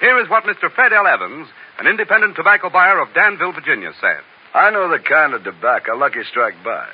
Here 0.00 0.20
is 0.20 0.28
what 0.28 0.44
Mr. 0.44 0.68
Fred 0.68 0.92
L. 0.92 1.06
Evans, 1.08 1.48
an 1.80 1.88
independent 1.88 2.36
tobacco 2.36 2.68
buyer 2.68 3.00
of 3.00 3.08
Danville, 3.16 3.56
Virginia, 3.56 3.96
said. 4.00 4.20
I 4.52 4.68
know 4.70 4.92
the 4.92 5.00
kind 5.00 5.32
of 5.32 5.40
tobacco 5.40 5.96
Lucky 5.96 6.20
Strike 6.28 6.60
buys. 6.60 6.92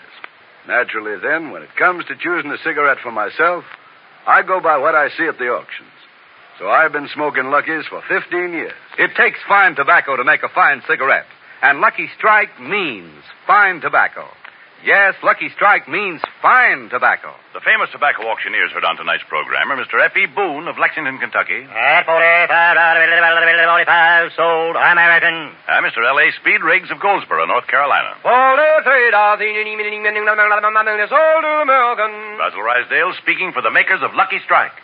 Naturally, 0.70 1.18
then, 1.18 1.50
when 1.50 1.66
it 1.66 1.74
comes 1.74 2.06
to 2.06 2.14
choosing 2.14 2.50
a 2.54 2.62
cigarette 2.62 3.02
for 3.02 3.10
myself, 3.10 3.64
I 4.26 4.42
go 4.46 4.60
by 4.60 4.78
what 4.78 4.94
I 4.94 5.10
see 5.18 5.26
at 5.26 5.38
the 5.38 5.50
auctions. 5.50 5.93
So 6.58 6.68
I've 6.68 6.92
been 6.92 7.08
smoking 7.12 7.50
Lucky's 7.50 7.84
for 7.90 8.00
15 8.08 8.52
years. 8.52 8.72
It 8.98 9.10
takes 9.16 9.38
fine 9.48 9.74
tobacco 9.74 10.16
to 10.16 10.24
make 10.24 10.42
a 10.42 10.48
fine 10.48 10.82
cigarette, 10.86 11.26
and 11.62 11.80
Lucky 11.80 12.08
Strike 12.16 12.60
means 12.60 13.10
fine 13.46 13.80
tobacco. 13.80 14.26
Yes, 14.84 15.14
Lucky 15.24 15.48
Strike 15.56 15.88
means 15.88 16.20
fine 16.44 16.90
tobacco. 16.92 17.32
The 17.56 17.64
famous 17.64 17.88
tobacco 17.90 18.28
auctioneers 18.28 18.68
heard 18.70 18.84
on 18.84 18.96
tonight's 19.00 19.24
program 19.32 19.72
are 19.72 19.80
Mr. 19.80 19.96
F.E. 19.96 20.26
Boone 20.36 20.68
of 20.68 20.76
Lexington, 20.76 21.16
Kentucky, 21.18 21.64
At 21.64 22.04
45, 22.04 22.52
sold 24.36 24.76
American. 24.76 25.56
and 25.72 25.80
Mr. 25.88 26.04
L.A. 26.04 26.28
Speed 26.36 26.60
Riggs 26.60 26.90
of 26.92 27.00
Goldsboro, 27.00 27.46
North 27.48 27.64
Carolina. 27.66 28.12
Forty-three 28.20 29.08
sold 31.08 31.44
American. 31.64 32.12
Basil 32.36 32.60
Ruysdael 32.60 33.16
speaking 33.24 33.56
for 33.56 33.62
the 33.64 33.72
makers 33.72 34.04
of 34.04 34.12
Lucky 34.12 34.36
Strike. 34.44 34.76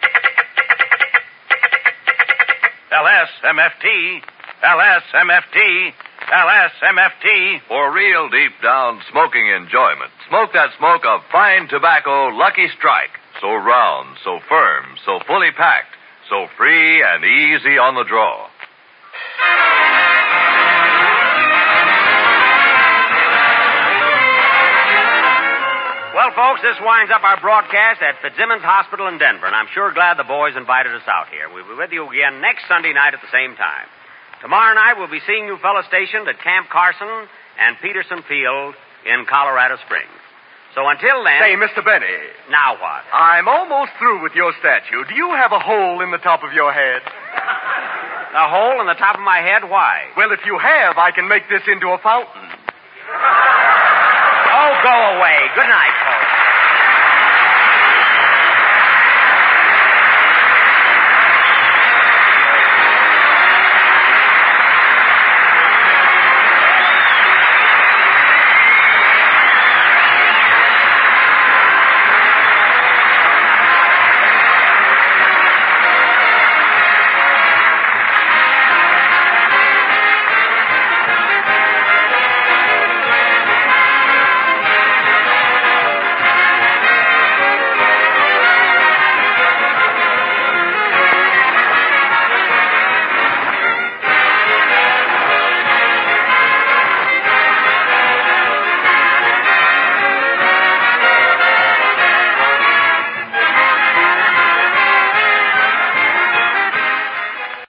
LSMFT, 2.90 4.20
LSMFT, 4.64 5.92
LSMFT. 6.26 7.61
For 7.68 7.92
real 7.94 8.29
deep 8.29 8.50
down 8.62 9.00
smoking 9.11 9.46
enjoyment, 9.46 10.11
smoke 10.29 10.53
that 10.55 10.70
smoke 10.76 11.07
of 11.07 11.20
fine 11.31 11.68
tobacco 11.68 12.35
Lucky 12.35 12.66
Strike. 12.76 13.14
So 13.40 13.55
round, 13.55 14.18
so 14.24 14.40
firm, 14.48 14.98
so 15.07 15.20
fully 15.26 15.53
packed, 15.57 15.94
so 16.29 16.48
free 16.59 17.00
and 17.03 17.24
easy 17.24 17.79
on 17.79 17.94
the 17.94 18.05
draw. 18.05 18.49
Well, 26.20 26.37
folks, 26.37 26.61
this 26.61 26.76
winds 26.85 27.09
up 27.09 27.24
our 27.24 27.40
broadcast 27.40 28.04
at 28.04 28.20
Fitzsimmons 28.20 28.61
Hospital 28.61 29.09
in 29.09 29.16
Denver, 29.16 29.48
and 29.48 29.56
I'm 29.56 29.72
sure 29.72 29.88
glad 29.88 30.20
the 30.20 30.28
boys 30.28 30.52
invited 30.52 30.92
us 30.92 31.09
out 31.09 31.33
here. 31.33 31.48
We'll 31.48 31.64
be 31.64 31.72
with 31.72 31.96
you 31.96 32.04
again 32.12 32.44
next 32.44 32.68
Sunday 32.68 32.92
night 32.92 33.16
at 33.16 33.24
the 33.24 33.33
same 33.33 33.56
time. 33.56 33.88
Tomorrow 34.44 34.76
night, 34.76 35.00
we'll 35.00 35.09
be 35.09 35.24
seeing 35.24 35.48
you 35.48 35.56
fellows 35.64 35.88
stationed 35.88 36.28
at 36.28 36.37
Camp 36.44 36.68
Carson 36.68 37.09
and 37.56 37.80
Peterson 37.80 38.20
Field 38.28 38.76
in 39.09 39.24
Colorado 39.33 39.80
Springs. 39.88 40.12
So 40.76 40.85
until 40.92 41.24
then. 41.24 41.40
Say, 41.40 41.56
Mr. 41.56 41.80
Benny. 41.80 42.12
Now 42.52 42.76
what? 42.76 43.00
I'm 43.16 43.48
almost 43.48 43.96
through 43.96 44.20
with 44.20 44.37
your 44.37 44.52
statue. 44.61 45.09
Do 45.09 45.16
you 45.16 45.33
have 45.33 45.56
a 45.56 45.62
hole 45.64 46.04
in 46.04 46.12
the 46.12 46.20
top 46.20 46.44
of 46.44 46.52
your 46.52 46.68
head? 46.68 47.00
A 48.37 48.46
hole 48.46 48.78
in 48.85 48.87
the 48.87 49.00
top 49.00 49.16
of 49.16 49.24
my 49.24 49.40
head? 49.40 49.64
Why? 49.64 50.04
Well, 50.20 50.30
if 50.30 50.44
you 50.44 50.59
have, 50.61 50.98
I 51.00 51.11
can 51.16 51.26
make 51.26 51.48
this 51.48 51.62
into 51.66 51.88
a 51.88 51.98
fountain. 51.98 52.44
go 54.82 54.96
away. 55.16 55.38
Good 55.54 55.68
night, 55.68 55.94
folks. 56.04 56.60